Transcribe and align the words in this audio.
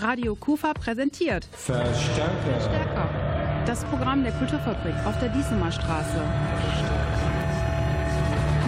Radio 0.00 0.34
Kufa 0.34 0.72
präsentiert 0.72 1.46
Verstärker. 1.52 2.60
Stärker. 2.60 3.08
Das 3.66 3.84
Programm 3.84 4.24
der 4.24 4.32
Kulturfabrik 4.32 4.94
auf 5.04 5.18
der 5.18 5.28
Diesemer 5.28 5.70
Straße. 5.70 6.22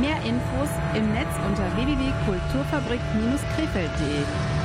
Mehr 0.00 0.22
Infos 0.24 0.68
im 0.94 1.12
Netz 1.12 1.34
unter 1.48 1.64
www.kulturfabrik-krefeld.de. 1.76 4.61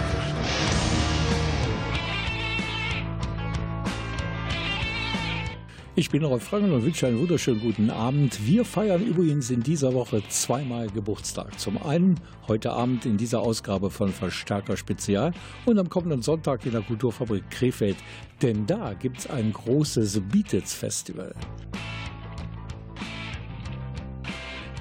Ich 6.00 6.12
bin 6.12 6.24
Rolf 6.24 6.44
Franken 6.44 6.72
und 6.74 6.86
wünsche 6.86 7.08
einen 7.08 7.20
wunderschönen 7.20 7.60
guten 7.60 7.90
Abend. 7.90 8.46
Wir 8.46 8.66
feiern 8.66 9.04
übrigens 9.04 9.50
in 9.50 9.64
dieser 9.64 9.96
Woche 9.96 10.22
zweimal 10.30 10.92
Geburtstag. 10.92 11.60
Zum 11.60 11.82
einen 11.82 12.20
heute 12.48 12.72
Abend 12.72 13.08
in 13.08 13.18
dieser 13.18 13.40
Ausgabe 13.40 13.90
von 13.90 14.10
Verstärker 14.10 14.78
Spezial 14.78 15.34
und 15.66 15.80
am 15.80 15.90
kommenden 15.90 16.22
Sonntag 16.22 16.68
in 16.68 16.74
der 16.74 16.82
Kulturfabrik 16.82 17.50
Krefeld. 17.50 17.98
Denn 18.44 18.68
da 18.68 18.94
gibt 18.94 19.18
es 19.18 19.28
ein 19.28 19.52
großes 19.52 20.22
Beatles 20.32 20.72
Festival. 20.72 21.34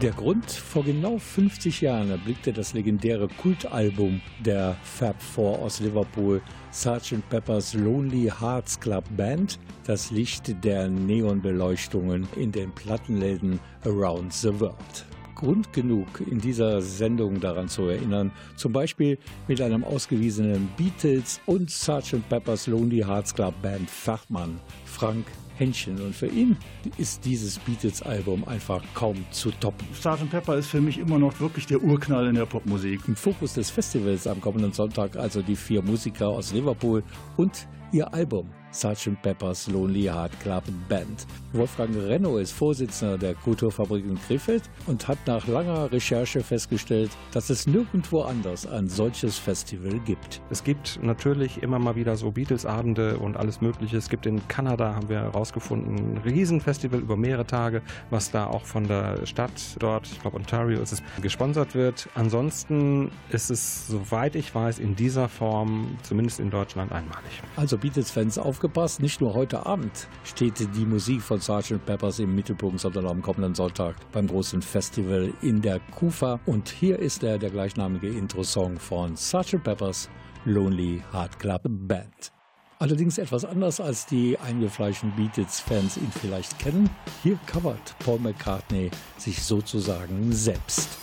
Der 0.02 0.10
Grund, 0.10 0.50
vor 0.50 0.84
genau 0.84 1.16
50 1.16 1.80
Jahren 1.80 2.10
erblickte 2.10 2.52
das 2.52 2.74
legendäre 2.74 3.28
Kultalbum 3.28 4.20
der 4.44 4.76
Fab 4.82 5.22
Four 5.22 5.60
aus 5.60 5.80
Liverpool, 5.80 6.42
Sgt. 6.70 7.26
Pepper's 7.30 7.72
Lonely 7.72 8.30
Hearts 8.38 8.78
Club 8.78 9.04
Band, 9.16 9.58
das 9.86 10.10
Licht 10.10 10.62
der 10.62 10.88
Neonbeleuchtungen 10.88 12.28
in 12.36 12.52
den 12.52 12.72
Plattenläden 12.72 13.58
around 13.86 14.34
the 14.34 14.60
world. 14.60 15.06
Grund 15.34 15.72
genug, 15.72 16.20
in 16.30 16.40
dieser 16.40 16.82
Sendung 16.82 17.40
daran 17.40 17.68
zu 17.68 17.84
erinnern, 17.84 18.32
zum 18.56 18.74
Beispiel 18.74 19.16
mit 19.48 19.62
einem 19.62 19.82
ausgewiesenen 19.82 20.68
Beatles 20.76 21.40
und 21.46 21.70
Sgt. 21.70 22.28
Pepper's 22.28 22.66
Lonely 22.66 22.98
Hearts 22.98 23.34
Club 23.34 23.54
Band 23.62 23.88
Fachmann 23.88 24.60
Frank 24.84 25.24
Händchen. 25.58 26.00
Und 26.00 26.14
für 26.14 26.26
ihn 26.26 26.56
ist 26.98 27.24
dieses 27.24 27.58
Beatles-Album 27.58 28.46
einfach 28.46 28.82
kaum 28.94 29.24
zu 29.30 29.50
toppen. 29.52 29.86
Sgt. 29.94 30.30
Pepper 30.30 30.56
ist 30.56 30.68
für 30.68 30.80
mich 30.80 30.98
immer 30.98 31.18
noch 31.18 31.40
wirklich 31.40 31.66
der 31.66 31.82
Urknall 31.82 32.26
in 32.28 32.34
der 32.34 32.46
Popmusik. 32.46 33.00
Im 33.08 33.16
Fokus 33.16 33.54
des 33.54 33.70
Festivals 33.70 34.26
am 34.26 34.40
kommenden 34.40 34.72
Sonntag 34.72 35.16
also 35.16 35.42
die 35.42 35.56
vier 35.56 35.82
Musiker 35.82 36.28
aus 36.28 36.52
Liverpool 36.52 37.02
und 37.36 37.68
ihr 37.92 38.12
Album 38.12 38.50
Sgt. 38.76 39.20
Pepper's 39.22 39.66
Lonely 39.68 40.02
Heart 40.02 40.38
Club 40.40 40.64
Band. 40.88 41.26
Wolfgang 41.52 41.96
Renno 41.96 42.36
ist 42.36 42.52
Vorsitzender 42.52 43.16
der 43.16 43.34
Kulturfabrik 43.34 44.04
in 44.04 44.20
Krefeld 44.20 44.64
und 44.86 45.08
hat 45.08 45.18
nach 45.26 45.46
langer 45.46 45.90
Recherche 45.90 46.40
festgestellt, 46.40 47.10
dass 47.32 47.48
es 47.48 47.66
nirgendwo 47.66 48.20
anders 48.20 48.66
ein 48.66 48.88
solches 48.88 49.38
Festival 49.38 49.98
gibt. 50.00 50.42
Es 50.50 50.62
gibt 50.62 50.98
natürlich 51.02 51.62
immer 51.62 51.78
mal 51.78 51.96
wieder 51.96 52.16
so 52.16 52.30
Beatles-Abende 52.30 53.18
und 53.18 53.36
alles 53.36 53.62
Mögliche. 53.62 53.96
Es 53.96 54.10
gibt 54.10 54.26
in 54.26 54.46
Kanada, 54.48 54.94
haben 54.94 55.08
wir 55.08 55.20
herausgefunden, 55.20 55.96
ein 55.96 56.18
Riesenfestival 56.18 57.00
über 57.00 57.16
mehrere 57.16 57.46
Tage, 57.46 57.82
was 58.10 58.30
da 58.30 58.46
auch 58.46 58.66
von 58.66 58.86
der 58.86 59.24
Stadt 59.24 59.52
dort, 59.78 60.06
ich 60.06 60.20
glaube 60.20 60.36
Ontario 60.36 60.80
ist 60.82 60.92
es, 60.92 61.02
gesponsert 61.22 61.74
wird. 61.74 62.08
Ansonsten 62.14 63.10
ist 63.30 63.50
es, 63.50 63.86
soweit 63.88 64.36
ich 64.36 64.54
weiß, 64.54 64.78
in 64.78 64.94
dieser 64.94 65.28
Form, 65.30 65.96
zumindest 66.02 66.40
in 66.40 66.50
Deutschland, 66.50 66.92
einmalig. 66.92 67.42
Also 67.56 67.78
Beatles-Fans 67.78 68.38
aufgepasst, 68.38 68.65
nicht 68.98 69.20
nur 69.20 69.34
heute 69.34 69.64
Abend 69.64 70.08
steht 70.24 70.58
die 70.58 70.84
Musik 70.84 71.22
von 71.22 71.40
Sgt. 71.40 71.84
Peppers 71.84 72.18
im 72.18 72.34
Mittelpunkt, 72.34 72.80
sondern 72.80 73.06
am 73.06 73.22
kommenden 73.22 73.54
Sonntag 73.54 73.96
beim 74.12 74.26
großen 74.26 74.60
Festival 74.62 75.32
in 75.42 75.62
der 75.62 75.80
Kufa. 75.94 76.40
Und 76.46 76.68
hier 76.68 76.98
ist 76.98 77.22
er, 77.22 77.38
der 77.38 77.50
gleichnamige 77.50 78.08
Intro-Song 78.08 78.78
von 78.78 79.16
Sgt. 79.16 79.62
Peppers 79.62 80.10
Lonely 80.44 81.02
Heart 81.12 81.38
Club 81.38 81.62
Band. 81.68 82.32
Allerdings 82.78 83.18
etwas 83.18 83.44
anders 83.44 83.80
als 83.80 84.04
die 84.06 84.38
eingefleischten 84.38 85.12
Beatles-Fans 85.16 85.96
ihn 85.96 86.10
vielleicht 86.10 86.58
kennen. 86.58 86.90
Hier 87.22 87.38
covert 87.46 87.94
Paul 88.00 88.18
McCartney 88.18 88.90
sich 89.16 89.42
sozusagen 89.42 90.32
selbst. 90.32 90.98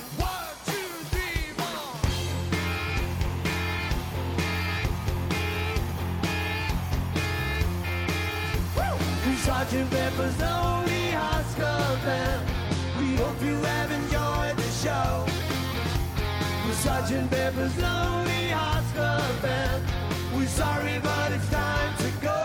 Sergeant 9.43 9.91
Pepper's 9.91 10.39
Lonely 10.39 11.11
Hearts 11.11 11.53
Club 11.55 11.99
Band. 12.05 12.47
We 12.97 13.17
hope 13.17 13.41
you 13.43 13.55
have 13.55 13.91
enjoyed 13.91 14.55
the 14.55 14.71
show. 14.71 15.25
With 16.65 16.79
Sergeant 16.79 17.29
Pepper's 17.29 17.77
Lonely 17.77 18.47
Hearts 18.51 18.89
Club 18.93 19.41
Band. 19.41 19.83
We're 20.33 20.47
sorry, 20.47 20.97
but 21.03 21.33
it's 21.33 21.49
time 21.49 21.93
to 21.97 22.09
go. 22.23 22.39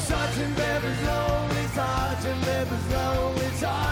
Sergeant 0.00 0.56
Pepper's 0.56 1.02
Lonely, 1.06 1.66
Sergeant 1.68 2.42
Pepper's 2.42 2.92
Lonely, 2.92 3.50
Sergeant 3.62 3.91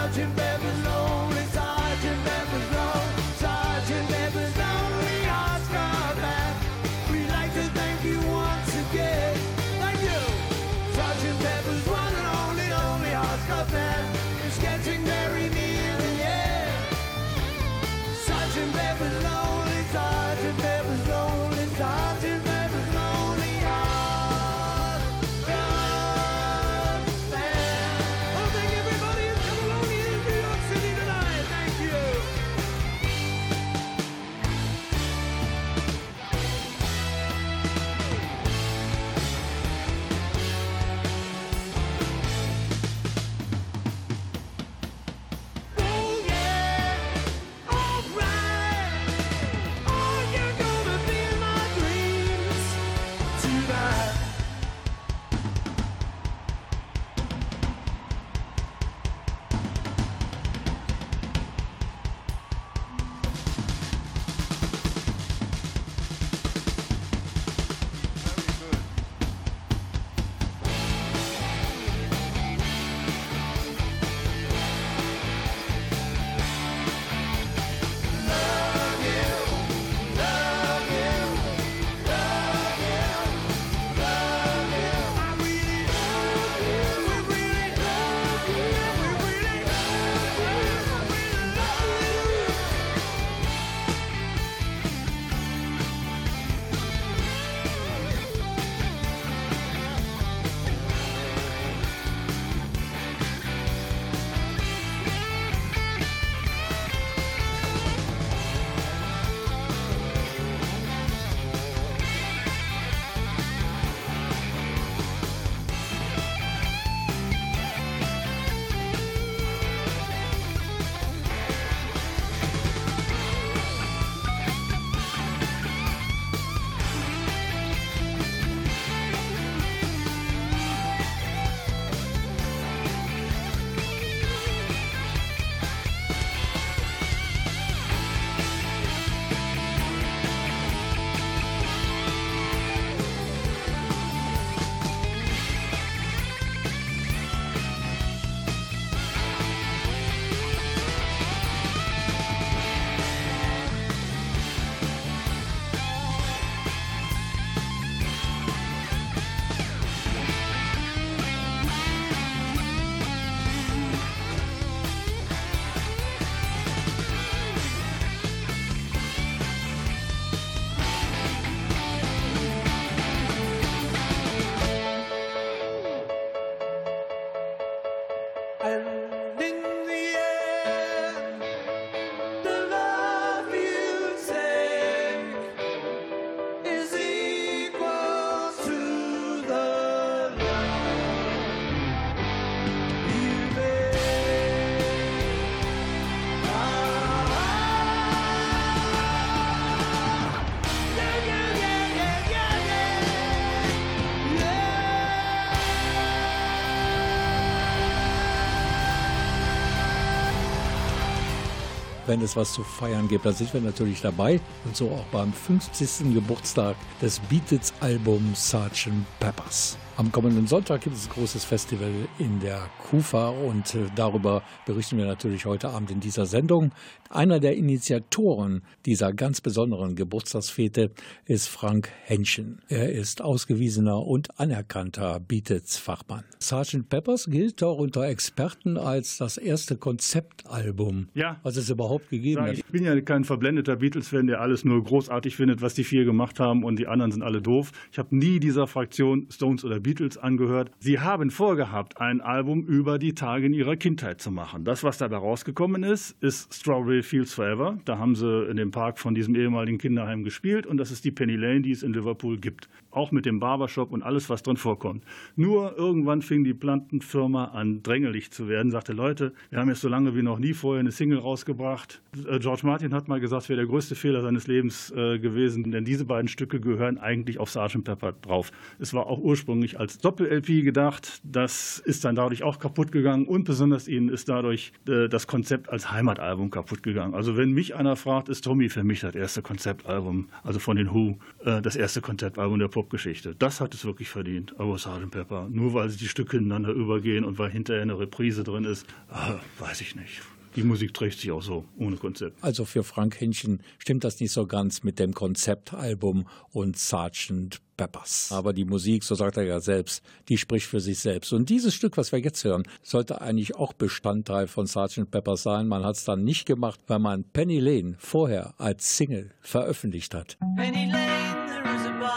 wenn 212.10 212.22
es 212.22 212.34
was 212.34 212.53
zu 212.53 212.65
feiern 212.65 213.07
gibt, 213.07 213.24
dann 213.24 213.34
sind 213.34 213.54
wir 213.54 213.60
natürlich 213.60 214.01
dabei. 214.01 214.41
Und 214.65 214.77
so 214.77 214.91
auch 214.91 215.04
beim 215.12 215.33
50. 215.33 216.12
Geburtstag 216.12 216.74
des 217.01 217.21
Beatles-Albums 217.21 218.51
Sgt. 218.51 218.91
Peppers. 219.21 219.78
Am 220.00 220.10
kommenden 220.12 220.47
Sonntag 220.47 220.80
gibt 220.80 220.97
es 220.97 221.06
ein 221.08 221.12
großes 221.12 221.44
Festival 221.44 221.91
in 222.18 222.41
der 222.41 222.70
Kufa 222.88 223.28
und 223.28 223.74
äh, 223.74 223.80
darüber 223.94 224.42
berichten 224.64 224.97
wir 224.97 225.04
natürlich 225.04 225.44
heute 225.44 225.68
Abend 225.68 225.91
in 225.91 226.00
dieser 226.00 226.24
Sendung. 226.24 226.72
Einer 227.10 227.38
der 227.38 227.54
Initiatoren 227.56 228.62
dieser 228.86 229.12
ganz 229.12 229.42
besonderen 229.42 229.97
Geburtstagsfete 229.97 230.91
ist 231.26 231.48
Frank 231.48 231.91
Henschen. 232.04 232.60
Er 232.68 232.91
ist 232.91 233.20
ausgewiesener 233.20 234.06
und 234.06 234.41
anerkannter 234.41 235.20
Beatles-Fachmann. 235.20 236.24
Sgt. 236.41 236.88
Peppers 236.88 237.26
gilt 237.26 237.62
auch 237.62 237.76
unter 237.76 238.04
Experten 238.08 238.78
als 238.78 239.18
das 239.18 239.36
erste 239.36 239.76
Konzeptalbum, 239.76 241.08
Ja. 241.12 241.38
was 241.42 241.56
es 241.56 241.68
überhaupt 241.68 242.08
gegeben 242.08 242.41
hat. 242.41 242.54
Ich 242.54 242.64
bin 242.64 242.84
ja 242.84 242.98
kein 243.02 243.24
verblendeter 243.24 243.76
Beatles-Fan, 243.76 244.28
der 244.28 244.41
alles 244.41 244.64
nur 244.64 244.82
großartig 244.82 245.36
findet, 245.36 245.60
was 245.60 245.74
die 245.74 245.84
vier 245.84 246.06
gemacht 246.06 246.41
haben 246.41 246.64
und 246.64 246.78
die 246.78 246.86
anderen 246.86 247.12
sind 247.12 247.22
alle 247.22 247.42
doof. 247.42 247.72
Ich 247.92 247.98
habe 247.98 248.16
nie 248.16 248.41
dieser 248.41 248.66
Fraktion 248.66 249.26
Stones 249.30 249.62
oder 249.62 249.78
Beatles 249.80 249.90
angehört. 250.22 250.71
Sie 250.78 251.01
haben 251.01 251.31
vorgehabt, 251.31 252.01
ein 252.01 252.21
Album 252.21 252.63
über 252.63 252.98
die 252.98 253.15
Tage 253.15 253.47
in 253.47 253.53
ihrer 253.53 253.77
Kindheit 253.77 254.21
zu 254.21 254.31
machen. 254.31 254.65
Das, 254.65 254.84
was 254.84 254.98
dabei 254.98 255.16
rausgekommen 255.16 255.83
ist, 255.83 256.16
ist 256.23 256.54
Strawberry 256.54 257.02
Fields 257.02 257.35
Forever. 257.35 257.78
Da 257.85 257.99
haben 257.99 258.14
sie 258.14 258.45
in 258.49 258.57
dem 258.57 258.71
Park 258.71 258.99
von 258.99 259.14
diesem 259.14 259.35
ehemaligen 259.35 259.78
Kinderheim 259.78 260.25
gespielt 260.25 260.66
und 260.66 260.76
das 260.76 260.90
ist 260.90 261.04
die 261.04 261.11
Penny 261.11 261.37
Lane, 261.37 261.62
die 261.62 261.73
es 261.73 261.83
in 261.83 261.92
Liverpool 261.92 262.38
gibt. 262.38 262.69
Auch 262.90 263.12
mit 263.12 263.25
dem 263.25 263.38
Barbershop 263.38 263.92
und 263.92 264.02
alles, 264.02 264.28
was 264.31 264.42
drin 264.42 264.57
vorkommt. 264.57 265.04
Nur 265.37 265.76
irgendwann 265.76 266.23
fing 266.23 266.45
die 266.45 266.54
Plantenfirma 266.54 267.47
an, 267.47 267.83
drängelig 267.83 268.31
zu 268.33 268.49
werden, 268.49 268.71
sagte, 268.71 268.92
Leute, 268.92 269.33
wir 269.50 269.61
haben 269.61 269.69
jetzt 269.69 269.81
so 269.81 269.88
lange 269.88 270.16
wie 270.16 270.23
noch 270.23 270.38
nie 270.38 270.54
vorher 270.54 270.81
eine 270.81 270.90
Single 270.90 271.19
rausgebracht. 271.19 272.02
Äh, 272.28 272.38
George 272.40 272.62
Martin 272.64 272.92
hat 272.92 273.09
mal 273.09 273.21
gesagt, 273.21 273.45
es 273.45 273.49
wäre 273.49 273.59
der 273.59 273.66
größte 273.66 273.95
Fehler 273.95 274.23
seines 274.23 274.47
Lebens 274.47 274.90
äh, 274.90 275.19
gewesen, 275.19 275.71
denn 275.71 275.85
diese 275.85 276.04
beiden 276.04 276.28
Stücke 276.28 276.61
gehören 276.61 276.99
eigentlich 276.99 277.38
auf 277.38 277.50
Sgt. 277.50 277.85
Pepper 277.85 278.12
drauf. 278.12 278.50
Es 278.78 278.93
war 278.93 279.07
auch 279.07 279.21
ursprünglich 279.21 279.78
als 279.78 279.99
Doppel-LP 279.99 280.64
gedacht. 280.64 281.21
Das 281.25 281.78
ist 281.78 282.04
dann 282.04 282.16
dadurch 282.16 282.43
auch 282.43 282.59
kaputt 282.59 282.93
gegangen 282.93 283.26
und 283.26 283.45
besonders 283.45 283.88
ihnen 283.88 284.09
ist 284.09 284.28
dadurch 284.28 284.73
äh, 284.88 285.09
das 285.09 285.26
Konzept 285.26 285.69
als 285.71 285.93
Heimatalbum 285.93 286.50
kaputt 286.50 286.83
gegangen. 286.83 287.14
Also 287.14 287.37
wenn 287.37 287.52
mich 287.52 287.76
einer 287.76 287.97
fragt, 287.97 288.28
ist 288.28 288.43
Tommy 288.43 288.69
für 288.69 288.85
mich 288.85 289.00
das 289.00 289.14
erste 289.14 289.43
Konzeptalbum, 289.43 290.28
also 290.43 290.59
von 290.59 290.76
den 290.76 290.93
Who, 290.93 291.19
das 291.45 291.76
erste 291.76 292.00
Konzeptalbum 292.00 292.59
der 292.59 292.69
Popgeschichte. 292.80 293.35
Das 293.35 293.61
hat 293.61 293.75
es 293.75 293.85
wirklich 293.85 294.09
verdient, 294.09 294.59
aber 294.59 294.78
Sgt. 294.78 295.11
Pepper. 295.11 295.49
Nur 295.50 295.75
weil 295.75 295.90
die 295.90 296.09
Stücke 296.09 296.38
ineinander 296.38 296.71
übergehen 296.71 297.25
und 297.25 297.38
weil 297.38 297.50
hinterher 297.50 297.82
eine 297.82 297.99
Reprise 297.99 298.42
drin 298.42 298.64
ist, 298.64 298.87
äh, 299.11 299.35
weiß 299.62 299.82
ich 299.82 299.97
nicht. 299.97 300.23
Die 300.56 300.62
Musik 300.64 300.94
trägt 300.94 301.18
sich 301.18 301.30
auch 301.30 301.42
so, 301.42 301.64
ohne 301.76 301.97
Konzept. 301.97 302.42
Also 302.42 302.64
für 302.64 302.82
Frank 302.82 303.21
Henschen 303.21 303.62
stimmt 303.78 304.02
das 304.02 304.18
nicht 304.18 304.32
so 304.32 304.47
ganz 304.47 304.82
mit 304.82 304.99
dem 304.99 305.12
Konzeptalbum 305.12 306.26
und 306.52 306.76
Sgt. 306.78 307.61
Peppers. 307.76 308.30
Aber 308.30 308.52
die 308.52 308.66
Musik, 308.66 309.04
so 309.04 309.14
sagt 309.14 309.38
er 309.38 309.44
ja 309.44 309.61
selbst, 309.61 310.02
die 310.28 310.37
spricht 310.37 310.66
für 310.66 310.80
sich 310.80 310.99
selbst. 310.99 311.33
Und 311.33 311.49
dieses 311.49 311.75
Stück, 311.75 311.97
was 311.97 312.12
wir 312.12 312.18
jetzt 312.18 312.44
hören, 312.44 312.64
sollte 312.83 313.23
eigentlich 313.23 313.56
auch 313.56 313.73
Bestandteil 313.73 314.49
von 314.49 314.66
Sgt. 314.66 315.11
Peppers 315.11 315.42
sein. 315.42 315.66
Man 315.66 315.85
hat 315.85 315.97
es 315.97 316.04
dann 316.04 316.25
nicht 316.25 316.47
gemacht, 316.47 316.80
weil 316.88 316.99
man 316.99 317.25
Penny 317.25 317.59
Lane 317.59 317.94
vorher 317.99 318.54
als 318.59 318.97
Single 318.97 319.30
veröffentlicht 319.40 320.14
hat. 320.14 320.37
Penny 320.56 320.90
Lane, 320.90 321.39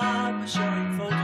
I'm 0.04 0.44
a 0.44 0.48
shark 0.48 0.98
for 0.98 1.16
you. 1.16 1.23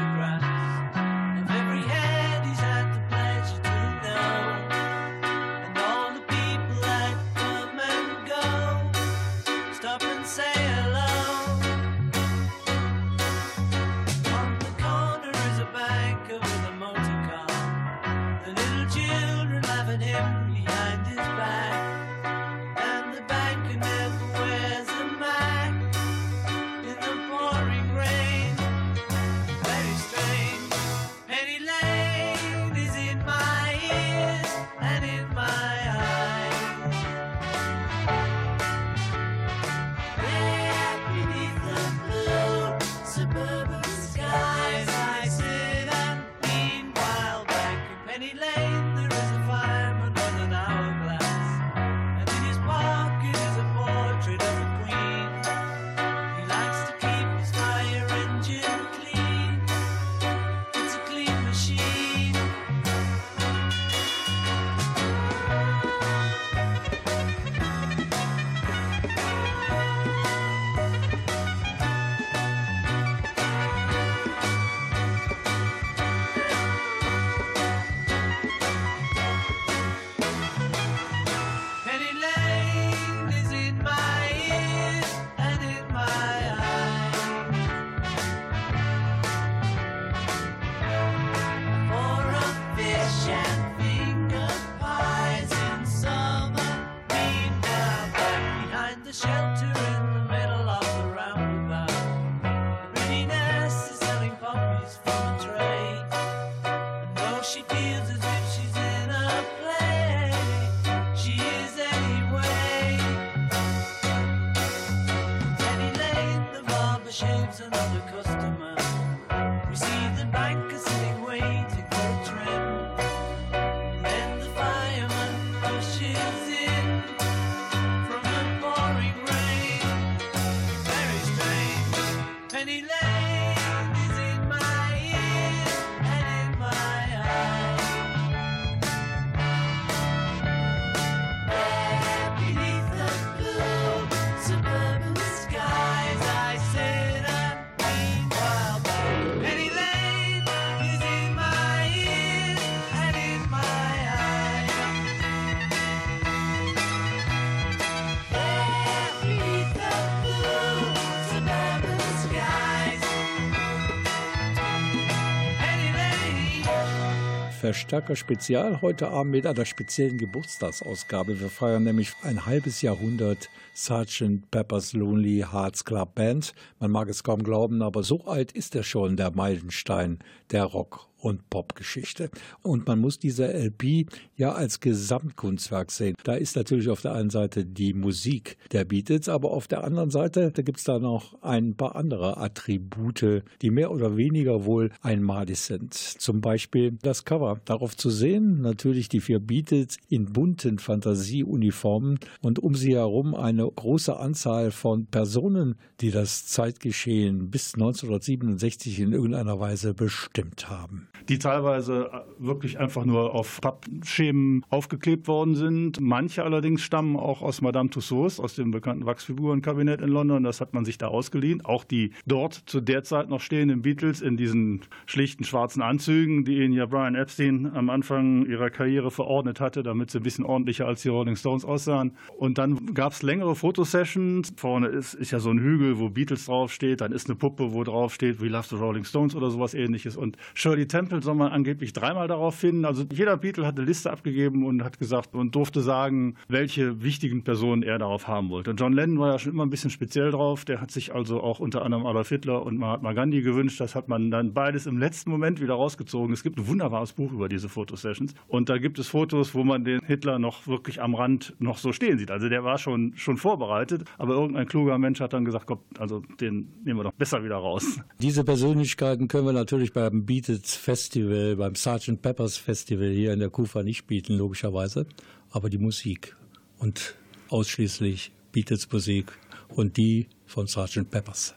Verstärker 167.70 168.16
Spezial 168.16 168.82
heute 168.82 169.10
Abend 169.10 169.32
mit 169.32 169.46
einer 169.46 169.64
speziellen 169.64 170.18
Geburtstagsausgabe. 170.18 171.40
Wir 171.40 171.50
feiern 171.50 171.84
nämlich 171.84 172.14
ein 172.24 172.48
halbes 172.48 172.82
Jahrhundert 172.82 173.48
Sgt. 173.76 174.50
Pepper's 174.50 174.94
Lonely 174.94 175.46
Hearts 175.52 175.86
Club 175.86 176.16
Band. 176.16 176.56
Man 176.80 176.90
mag 176.90 177.10
es 177.10 177.24
kaum 177.24 177.44
glauben, 177.44 177.84
aber 177.84 178.02
so 178.02 178.26
alt 178.26 178.54
ist 178.54 178.74
er 178.74 178.82
schon, 178.82 179.18
der 179.18 179.30
Meilenstein 179.30 180.18
der 180.50 180.64
Rock- 180.64 181.09
und 181.20 181.50
Popgeschichte. 181.50 182.30
Und 182.62 182.88
man 182.88 183.00
muss 183.00 183.20
diese 183.20 183.48
LP 183.54 184.08
ja 184.36 184.54
als 184.54 184.80
Gesamtkunstwerk 184.80 185.92
sehen. 185.92 186.16
Da 186.24 186.34
ist 186.34 186.56
natürlich 186.56 186.90
auf 186.90 187.02
der 187.02 187.14
einen 187.14 187.30
Seite 187.30 187.66
die 187.66 187.94
Musik 187.94 188.58
der 188.72 188.86
Beatles, 188.86 189.30
aber 189.30 189.52
auf 189.52 189.68
der 189.68 189.84
anderen 189.84 190.10
Seite, 190.10 190.52
da 190.52 190.62
gibt 190.62 190.80
es 190.80 190.84
da 190.86 191.00
noch 191.00 191.42
ein 191.42 191.76
paar 191.76 191.96
andere 191.96 192.38
Attribute, 192.38 193.44
die 193.62 193.70
mehr 193.70 193.92
oder 193.92 194.18
weniger 194.18 194.66
wohl 194.66 194.92
einmalig 195.02 195.60
sind. 195.60 195.94
Zum 195.94 196.42
Beispiel 196.42 196.98
das 197.02 197.26
Cover. 197.26 197.60
Darauf 197.66 197.98
zu 197.98 198.10
sehen, 198.10 198.62
natürlich 198.62 199.10
die 199.10 199.20
vier 199.20 199.40
Beatles 199.40 199.98
in 200.08 200.26
bunten 200.26 200.80
Fantasieuniformen 200.80 202.20
und 202.42 202.60
um 202.60 202.76
sie 202.76 202.96
herum 202.96 203.36
eine 203.36 203.70
große 203.70 204.16
Anzahl 204.18 204.72
von 204.72 205.08
Personen, 205.08 205.76
die 206.02 206.12
das 206.12 206.46
Zeitgeschehen 206.48 207.50
bis 207.50 207.74
1967 207.74 209.00
in 209.00 209.12
irgendeiner 209.12 209.60
Weise 209.60 209.94
bestimmt 209.94 210.70
haben 210.70 211.09
die 211.28 211.40
teilweise 211.40 212.10
wirklich 212.38 212.80
einfach 212.80 213.06
nur 213.06 213.36
auf 213.36 213.62
Pappschemen 213.62 214.66
aufgeklebt 214.70 215.28
worden 215.28 215.56
sind. 215.56 216.00
Manche 216.00 216.44
allerdings 216.44 216.82
stammen 216.82 217.16
auch 217.16 217.42
aus 217.42 217.62
Madame 217.62 217.90
Tussauds, 217.90 218.40
aus 218.40 218.56
dem 218.56 218.72
bekannten 218.72 219.06
Wachsfigurenkabinett 219.06 220.02
in 220.02 220.10
London. 220.10 220.44
Das 220.44 220.62
hat 220.62 220.74
man 220.74 220.86
sich 220.86 220.98
da 220.98 221.08
ausgeliehen. 221.08 221.64
Auch 221.66 221.84
die 221.84 222.12
dort 222.26 222.54
zu 222.54 222.82
der 222.82 223.04
Zeit 223.04 223.30
noch 223.30 223.42
stehenden 223.42 223.82
Beatles 223.82 224.22
in 224.22 224.38
diesen 224.38 224.82
schlichten 225.06 225.44
schwarzen 225.44 225.82
Anzügen, 225.82 226.46
die 226.46 226.64
ihnen 226.64 226.74
ja 226.74 226.86
Brian 226.86 227.16
Epstein 227.16 227.72
am 227.74 227.90
Anfang 227.90 228.46
ihrer 228.46 228.70
Karriere 228.70 229.12
verordnet 229.12 229.60
hatte, 229.60 229.84
damit 229.84 230.12
sie 230.12 230.20
ein 230.20 230.24
bisschen 230.24 230.46
ordentlicher 230.46 230.88
als 230.88 231.02
die 231.02 231.10
Rolling 231.10 231.36
Stones 231.36 231.66
aussahen. 231.66 232.14
Und 232.38 232.58
dann 232.58 232.94
gab 232.94 233.14
es 233.14 233.22
längere 233.22 233.56
Fotosessions. 233.56 234.54
Vorne 234.56 234.88
ist, 234.88 235.14
ist 235.14 235.32
ja 235.32 235.40
so 235.40 235.52
ein 235.52 235.60
Hügel, 235.60 236.00
wo 236.00 236.10
Beatles 236.10 236.46
draufsteht. 236.46 237.02
Dann 237.02 237.12
ist 237.12 237.28
eine 237.28 237.36
Puppe, 237.36 237.74
wo 237.74 237.84
draufsteht 237.84 238.42
We 238.42 238.48
Love 238.48 238.68
the 238.70 238.76
Rolling 238.76 239.04
Stones 239.04 239.36
oder 239.36 239.52
sowas 239.52 239.74
ähnliches. 239.74 240.18
Und 240.18 240.38
Shirley 240.54 240.88
Temple 240.88 240.99
soll 241.22 241.36
man 241.36 241.52
angeblich 241.52 241.94
dreimal 241.94 242.28
darauf 242.28 242.56
finden. 242.56 242.86
Also 242.86 243.04
jeder 243.12 243.38
Beatle 243.38 243.66
hat 243.66 243.78
eine 243.78 243.86
Liste 243.86 244.12
abgegeben 244.12 244.66
und 244.66 244.84
hat 244.84 245.00
gesagt 245.00 245.34
und 245.36 245.56
durfte 245.56 245.82
sagen, 245.82 246.36
welche 246.48 247.04
wichtigen 247.04 247.44
Personen 247.44 247.84
er 247.84 248.00
darauf 248.00 248.28
haben 248.28 248.50
wollte. 248.50 248.72
Und 248.72 248.80
John 248.80 248.94
Lennon 248.94 249.20
war 249.20 249.32
ja 249.32 249.40
schon 249.40 249.54
immer 249.54 249.66
ein 249.66 249.70
bisschen 249.70 249.90
speziell 249.90 250.32
drauf. 250.32 250.66
Der 250.66 250.82
hat 250.82 250.92
sich 250.92 251.14
also 251.14 251.42
auch 251.42 251.60
unter 251.60 251.84
anderem 251.84 252.06
Adolf 252.06 252.30
Hitler 252.30 252.66
und 252.66 252.78
Mahatma 252.78 253.14
Gandhi 253.14 253.42
gewünscht. 253.42 253.80
Das 253.80 253.96
hat 253.96 254.08
man 254.08 254.32
dann 254.32 254.54
beides 254.54 254.86
im 254.86 254.98
letzten 254.98 255.32
Moment 255.32 255.62
wieder 255.62 255.74
rausgezogen. 255.74 256.34
Es 256.34 256.44
gibt 256.44 256.58
ein 256.58 256.68
wunderbares 256.68 257.14
Buch 257.14 257.32
über 257.32 257.50
diese 257.50 257.70
Fotosessions. 257.70 258.34
Und 258.48 258.70
da 258.70 258.78
gibt 258.78 259.00
es 259.00 259.08
Fotos, 259.08 259.56
wo 259.56 259.64
man 259.64 259.84
den 259.84 260.02
Hitler 260.06 260.40
noch 260.40 260.68
wirklich 260.68 261.02
am 261.02 261.16
Rand 261.16 261.56
noch 261.60 261.78
so 261.78 261.92
stehen 261.92 262.18
sieht. 262.18 262.32
Also 262.32 262.50
der 262.50 262.64
war 262.64 262.78
schon, 262.78 263.14
schon 263.16 263.38
vorbereitet. 263.38 264.06
Aber 264.18 264.34
irgendein 264.36 264.68
kluger 264.68 264.98
Mensch 264.98 265.20
hat 265.20 265.34
dann 265.34 265.46
gesagt, 265.46 265.68
Gott, 265.68 265.80
also 265.98 266.22
den 266.40 266.74
nehmen 266.84 267.00
wir 267.00 267.04
doch 267.04 267.14
besser 267.14 267.44
wieder 267.44 267.58
raus. 267.58 268.00
Diese 268.22 268.44
Persönlichkeiten 268.44 269.28
können 269.28 269.46
wir 269.46 269.54
natürlich 269.54 269.94
beim 269.94 270.26
Beatles 270.26 270.76
Festival, 270.90 271.56
beim 271.56 271.76
Sgt. 271.76 272.20
Peppers 272.20 272.58
Festival 272.58 273.10
hier 273.10 273.32
in 273.32 273.40
der 273.40 273.52
Kufa 273.52 273.84
nicht 273.84 274.08
bieten, 274.08 274.36
logischerweise. 274.36 275.06
Aber 275.52 275.70
die 275.70 275.78
Musik 275.78 276.36
und 276.80 277.16
ausschließlich 277.50 278.32
Beatles 278.52 278.92
Musik 278.92 279.32
und 279.68 279.98
die 279.98 280.26
von 280.48 280.66
Sgt. 280.66 281.12
Peppers. 281.12 281.54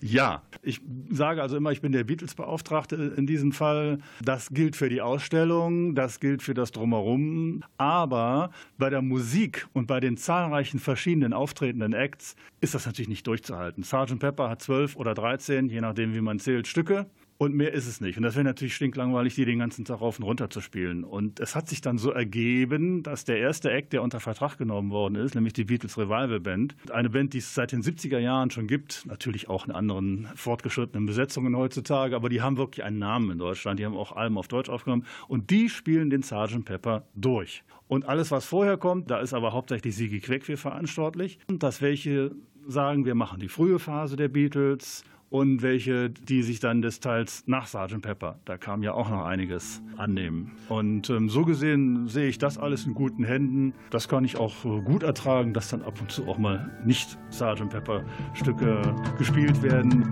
Ja, 0.00 0.42
ich 0.62 0.80
sage 1.10 1.42
also 1.42 1.56
immer, 1.56 1.72
ich 1.72 1.80
bin 1.80 1.90
der 1.90 2.04
Beatles-Beauftragte 2.04 3.14
in 3.16 3.26
diesem 3.26 3.50
Fall. 3.50 3.98
Das 4.22 4.50
gilt 4.50 4.76
für 4.76 4.88
die 4.88 5.00
Ausstellung, 5.00 5.96
das 5.96 6.20
gilt 6.20 6.42
für 6.42 6.54
das 6.54 6.70
Drumherum. 6.70 7.64
Aber 7.78 8.52
bei 8.78 8.88
der 8.88 9.02
Musik 9.02 9.66
und 9.72 9.88
bei 9.88 9.98
den 9.98 10.16
zahlreichen 10.16 10.78
verschiedenen 10.78 11.32
auftretenden 11.32 11.92
Acts 11.92 12.36
ist 12.60 12.74
das 12.74 12.86
natürlich 12.86 13.08
nicht 13.08 13.26
durchzuhalten. 13.26 13.82
Sgt. 13.82 14.20
Pepper 14.20 14.48
hat 14.48 14.62
zwölf 14.62 14.94
oder 14.94 15.14
dreizehn, 15.14 15.68
je 15.70 15.80
nachdem, 15.80 16.14
wie 16.14 16.20
man 16.20 16.38
zählt, 16.38 16.68
Stücke. 16.68 17.06
Und 17.38 17.54
mehr 17.54 17.72
ist 17.72 17.86
es 17.86 18.00
nicht. 18.00 18.16
Und 18.16 18.22
das 18.22 18.34
wäre 18.34 18.44
natürlich 18.44 18.74
stinklangweilig, 18.74 19.34
die 19.34 19.44
den 19.44 19.58
ganzen 19.58 19.84
Tag 19.84 20.00
rauf 20.00 20.18
und 20.18 20.24
runter 20.24 20.48
zu 20.48 20.60
spielen. 20.60 21.04
Und 21.04 21.38
es 21.38 21.54
hat 21.54 21.68
sich 21.68 21.82
dann 21.82 21.98
so 21.98 22.10
ergeben, 22.10 23.02
dass 23.02 23.24
der 23.24 23.38
erste 23.38 23.70
Act, 23.70 23.92
der 23.92 24.02
unter 24.02 24.20
Vertrag 24.20 24.56
genommen 24.56 24.90
worden 24.90 25.16
ist, 25.16 25.34
nämlich 25.34 25.52
die 25.52 25.64
Beatles 25.64 25.98
Revival 25.98 26.40
Band, 26.40 26.76
eine 26.90 27.10
Band, 27.10 27.34
die 27.34 27.38
es 27.38 27.54
seit 27.54 27.72
den 27.72 27.82
70er 27.82 28.18
Jahren 28.18 28.50
schon 28.50 28.66
gibt, 28.66 29.04
natürlich 29.06 29.48
auch 29.48 29.66
in 29.66 29.72
anderen 29.72 30.28
fortgeschrittenen 30.34 31.04
Besetzungen 31.04 31.56
heutzutage, 31.56 32.16
aber 32.16 32.28
die 32.30 32.40
haben 32.40 32.56
wirklich 32.56 32.84
einen 32.84 32.98
Namen 32.98 33.32
in 33.32 33.38
Deutschland. 33.38 33.78
Die 33.78 33.84
haben 33.84 33.96
auch 33.96 34.12
Alben 34.12 34.38
auf 34.38 34.48
Deutsch 34.48 34.70
aufgenommen. 34.70 35.04
Und 35.28 35.50
die 35.50 35.68
spielen 35.68 36.08
den 36.08 36.22
Sgt. 36.22 36.64
Pepper 36.64 37.06
durch. 37.14 37.64
Und 37.88 38.06
alles, 38.08 38.30
was 38.30 38.46
vorher 38.46 38.78
kommt, 38.78 39.10
da 39.10 39.20
ist 39.20 39.34
aber 39.34 39.52
hauptsächlich 39.52 39.94
Sigi 39.94 40.20
Queck 40.20 40.44
für 40.44 40.56
verantwortlich. 40.56 41.38
Und 41.48 41.62
dass 41.62 41.82
welche 41.82 42.32
sagen, 42.66 43.04
wir 43.04 43.14
machen 43.14 43.40
die 43.40 43.48
frühe 43.48 43.78
Phase 43.78 44.16
der 44.16 44.28
Beatles 44.28 45.04
und 45.30 45.62
welche, 45.62 46.10
die 46.10 46.42
sich 46.42 46.60
dann 46.60 46.82
des 46.82 47.00
Teils 47.00 47.42
nach 47.46 47.66
Sgt. 47.66 48.00
Pepper, 48.00 48.38
da 48.44 48.56
kam 48.56 48.82
ja 48.82 48.92
auch 48.92 49.10
noch 49.10 49.24
einiges 49.24 49.82
annehmen. 49.96 50.52
Und 50.68 51.10
ähm, 51.10 51.28
so 51.28 51.44
gesehen 51.44 52.08
sehe 52.08 52.28
ich 52.28 52.38
das 52.38 52.58
alles 52.58 52.86
in 52.86 52.94
guten 52.94 53.24
Händen. 53.24 53.74
Das 53.90 54.08
kann 54.08 54.24
ich 54.24 54.36
auch 54.36 54.64
äh, 54.64 54.80
gut 54.82 55.02
ertragen, 55.02 55.52
dass 55.52 55.70
dann 55.70 55.82
ab 55.82 56.00
und 56.00 56.10
zu 56.10 56.26
auch 56.28 56.38
mal 56.38 56.70
nicht 56.84 57.18
Sgt. 57.30 57.68
Pepper 57.70 58.04
Stücke 58.34 58.94
gespielt 59.18 59.62
werden. 59.62 60.10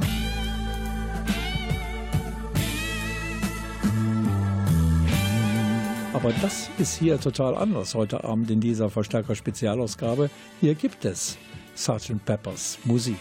Aber 6.13 6.33
das 6.41 6.71
ist 6.79 6.97
hier 6.97 7.21
total 7.21 7.57
anders 7.57 7.95
heute 7.95 8.25
Abend 8.25 8.51
in 8.51 8.61
dieser 8.61 8.89
Verstärker-Spezialausgabe. 8.89 10.31
Hier 10.61 10.75
gibt 10.75 11.05
es 11.05 11.37
Sgt. 11.75 12.25
Peppers 12.25 12.79
Musik. 12.85 13.19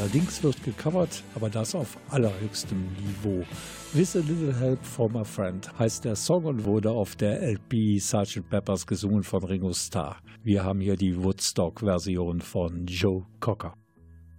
Allerdings 0.00 0.42
wird 0.42 0.62
gecovert, 0.64 1.22
aber 1.34 1.50
das 1.50 1.74
auf 1.74 1.98
allerhöchstem 2.08 2.88
Niveau. 3.04 3.44
With 3.92 4.16
a 4.16 4.20
Little 4.20 4.58
Help 4.58 4.82
from 4.82 5.14
a 5.14 5.24
Friend 5.24 5.78
heißt 5.78 6.06
der 6.06 6.16
Song 6.16 6.46
und 6.46 6.64
wurde 6.64 6.90
auf 6.90 7.16
der 7.16 7.42
LP 7.42 7.98
Sgt. 8.00 8.48
Peppers 8.48 8.86
gesungen 8.86 9.22
von 9.22 9.44
Ringo 9.44 9.74
Starr. 9.74 10.16
Wir 10.42 10.64
haben 10.64 10.80
hier 10.80 10.96
die 10.96 11.22
Woodstock-Version 11.22 12.40
von 12.40 12.86
Joe 12.86 13.26
Cocker. 13.40 13.74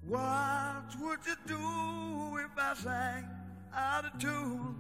What 0.01 0.19
would 0.99 1.19
you 1.27 1.35
do 1.47 2.39
if 2.39 2.57
I 2.57 2.75
sang 2.81 3.25
out 3.71 4.05
of 4.05 4.17
tune? 4.17 4.75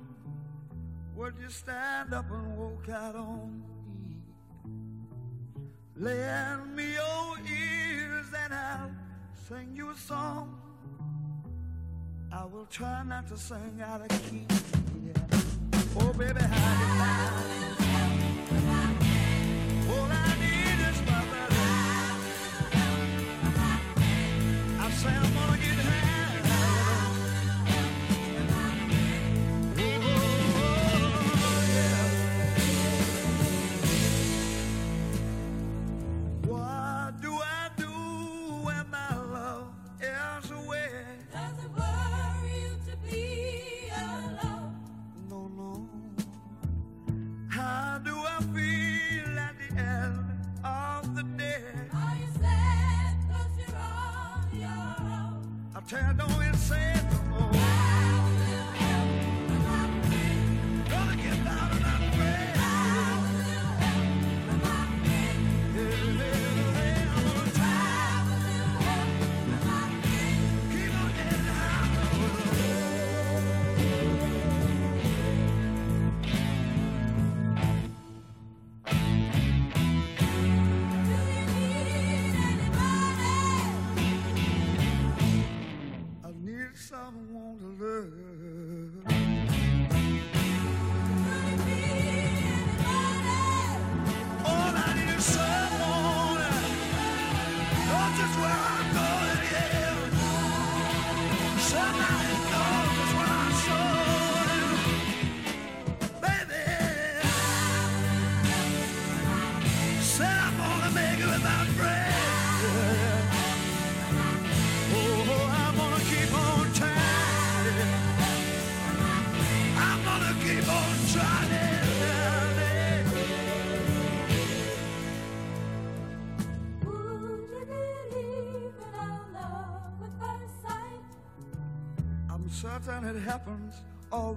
Would 1.15 1.35
you 1.39 1.49
stand 1.51 2.11
up 2.11 2.25
and 2.31 2.57
walk 2.57 2.89
out 2.89 3.15
on 3.15 3.61
me? 4.07 4.23
Lend 5.95 6.75
me 6.75 6.95
your 6.95 7.37
ears 7.45 8.25
and 8.33 8.51
I'll 8.51 8.89
sing 9.47 9.75
you 9.75 9.91
a 9.91 9.95
song. 9.95 10.70
I 12.33 12.45
will 12.45 12.65
try 12.67 13.03
not 13.03 13.27
to 13.27 13.37
sing 13.37 13.81
out 13.83 14.01
of 14.01 14.07
key. 14.29 14.45
Yeah. 15.05 15.39
Oh, 15.99 16.13
baby, 16.13 16.39
how 16.39 16.81
you 16.81 17.55
All 17.55 17.60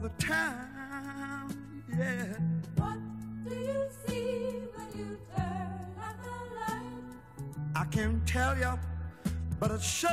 the 0.05 0.11
time. 0.23 1.49
Yeah. 1.99 2.37
What 2.77 2.99
do 3.49 3.55
you 3.55 3.87
see 4.07 4.61
when 4.75 4.89
you 4.99 5.19
turn 5.35 5.97
out 5.99 6.17
the 6.23 6.37
light? 6.59 7.75
I 7.75 7.85
can't 7.85 8.27
tell 8.27 8.55
you, 8.59 8.79
but 9.59 9.71
it 9.71 9.81
sure 9.81 10.11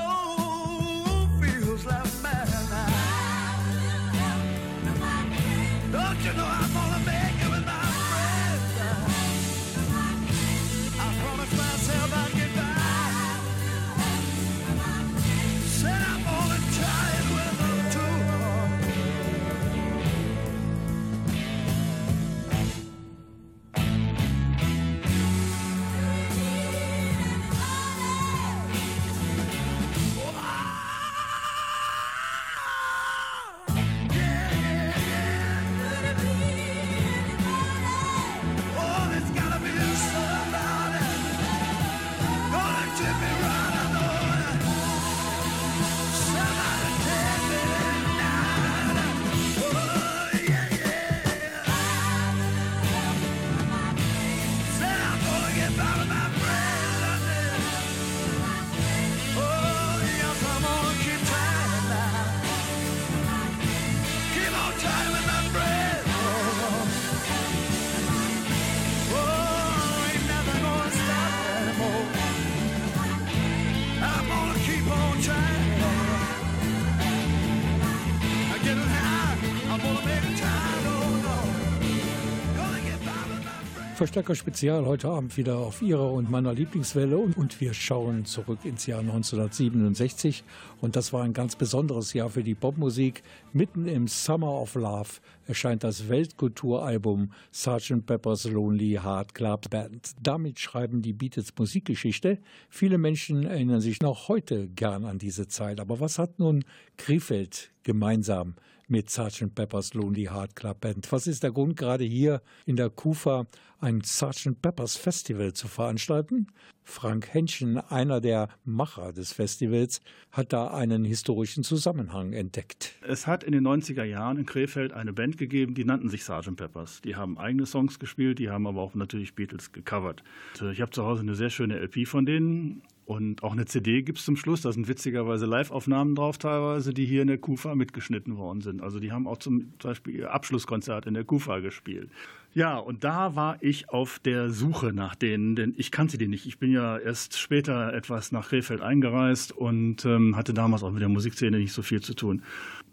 my 84.02 84.08
friends. 84.08 84.12
Verstärker 84.12 84.36
Spezial 84.36 84.86
heute 84.88 85.08
Abend 85.08 85.38
wieder 85.38 85.58
auf 85.58 85.82
Ihrer 85.82 86.12
und 86.12 86.30
meiner 86.30 86.54
Lieblingswelle 86.54 87.18
und 87.18 87.62
wir 87.62 87.74
schauen 87.74 88.26
zurück 88.26 88.66
ins 88.66 88.86
Jahr 88.86 89.00
1967 89.00 90.44
und 90.82 90.96
das 90.96 91.14
war 91.14 91.24
ein 91.24 91.32
ganz 91.32 91.56
besonderes 91.56 92.12
Jahr 92.14 92.30
für 92.30 92.44
die 92.44 92.56
Popmusik. 92.56 93.24
Mitten 93.54 93.88
im 93.88 94.08
Summer 94.08 94.60
of 94.60 94.76
Love 94.76 95.22
erscheint 95.48 95.84
das 95.84 96.10
Weltkulturalbum 96.10 97.32
Sgt. 97.54 98.06
Pepper's 98.06 98.44
Lonely 98.44 99.00
Heart 99.02 99.34
Club 99.34 99.70
Band. 99.70 100.12
Damit 100.22 100.60
schreiben 100.60 101.02
die 101.02 101.14
Beatles 101.14 101.54
Musikgeschichte. 101.58 102.40
Viele 102.70 102.98
Menschen 102.98 103.46
erinnern 103.46 103.82
sich 103.82 104.02
noch 104.02 104.28
heute 104.28 104.68
gern 104.68 105.06
an 105.06 105.20
diese 105.20 105.48
Zeit. 105.48 105.80
Aber 105.80 106.00
was 106.00 106.20
hat 106.20 106.38
nun 106.38 106.66
Krefeld 106.98 107.72
gemeinsam 107.84 108.56
mit 108.88 109.10
Sgt. 109.10 109.54
Pepper's 109.56 109.94
Lonely 109.94 110.26
Heart 110.26 110.56
Club 110.56 110.82
Band. 110.82 111.12
Was 111.12 111.28
ist 111.28 111.44
der 111.44 111.52
Grund, 111.52 111.78
gerade 111.78 112.04
hier 112.04 112.42
in 112.66 112.76
der 112.76 112.90
Kufa 112.90 113.46
ein 113.80 114.02
Sgt. 114.02 114.62
Pepper's 114.62 114.96
Festival 114.96 115.54
zu 115.54 115.68
veranstalten? 115.68 116.48
Frank 116.84 117.34
Henschen, 117.34 117.78
einer 117.78 118.22
der 118.22 118.50
Macher 118.66 119.14
des 119.14 119.34
Festivals, 119.34 120.02
hat 120.32 120.52
da 120.52 120.68
einen 120.74 121.06
historischen 121.06 121.64
Zusammenhang 121.64 122.34
entdeckt. 122.34 122.96
Es 123.08 123.28
hat 123.28 123.44
in 123.44 123.52
den 123.54 123.66
90er 123.66 124.04
Jahren 124.04 124.38
in 124.38 124.46
Krefeld 124.46 124.92
eine 124.92 125.14
Band 125.14 125.38
gegeben, 125.38 125.74
die 125.74 125.86
nannten 125.86 126.10
sich 126.10 126.24
Sgt. 126.24 126.56
Peppers. 126.56 127.02
Die 127.02 127.16
haben 127.16 127.38
eigene 127.38 127.66
Songs 127.66 128.00
gespielt, 128.00 128.40
die 128.40 128.50
haben 128.50 128.68
aber 128.68 128.82
auch 128.82 128.96
natürlich 128.96 129.36
Beatles 129.36 129.72
gecovert. 129.72 130.24
Äh, 130.60 130.72
Ich 130.72 130.82
habe 130.82 130.92
zu 130.92 131.06
Hause 131.06 131.22
eine 131.22 131.36
sehr 131.36 131.50
schöne 131.50 131.80
LP 131.80 132.08
von 132.08 132.26
denen 132.26 132.82
und 133.06 133.44
auch 133.44 133.54
eine 133.54 133.66
CD 133.66 134.04
gibt 134.04 134.20
es 134.20 134.26
zum 134.26 134.38
Schluss. 134.38 134.62
Da 134.62 134.72
sind 134.72 134.88
witzigerweise 134.88 135.46
Live-Aufnahmen 135.46 136.16
drauf 136.16 136.38
teilweise, 136.38 136.94
die 136.94 137.06
hier 137.06 137.22
in 137.22 137.28
der 137.28 137.38
Kufa 137.38 137.76
mitgeschnitten 137.76 138.38
worden 138.38 138.62
sind. 138.62 138.82
Also 138.82 139.00
die 139.00 139.12
haben 139.12 139.28
auch 139.28 139.38
zum 139.38 139.74
Beispiel 139.82 140.16
ihr 140.16 140.32
Abschlusskonzert 140.32 141.08
in 141.08 141.14
der 141.14 141.24
Kufa 141.24 141.60
gespielt. 141.60 142.10
Ja, 142.54 142.78
und 142.78 143.06
da 143.06 143.36
war 143.36 143.58
ich 143.62 143.90
auf 143.90 144.20
der 144.20 144.50
Suche 144.50 144.92
nach 144.92 145.16
denen, 145.16 145.56
denn 145.56 145.74
ich 145.78 145.90
kannte 145.90 146.18
die 146.18 146.28
nicht. 146.28 146.46
Ich 146.46 146.60
bin 146.60 146.72
ja 146.72 146.98
erst 146.98 147.40
später 147.40 147.94
etwas 147.94 148.34
nach 148.34 148.50
Krefeld 148.50 148.82
eingereist 148.82 149.54
und 149.54 150.04
ähm, 150.04 150.36
hatte 150.36 150.54
damals 150.54 150.84
auch 150.84 150.92
mit 150.92 151.02
der 151.02 151.08
Musikszene 151.08 151.60
nicht 151.60 151.72
so 151.72 151.82
viel 151.82 152.02
zu 152.02 152.14
tun. 152.14 152.44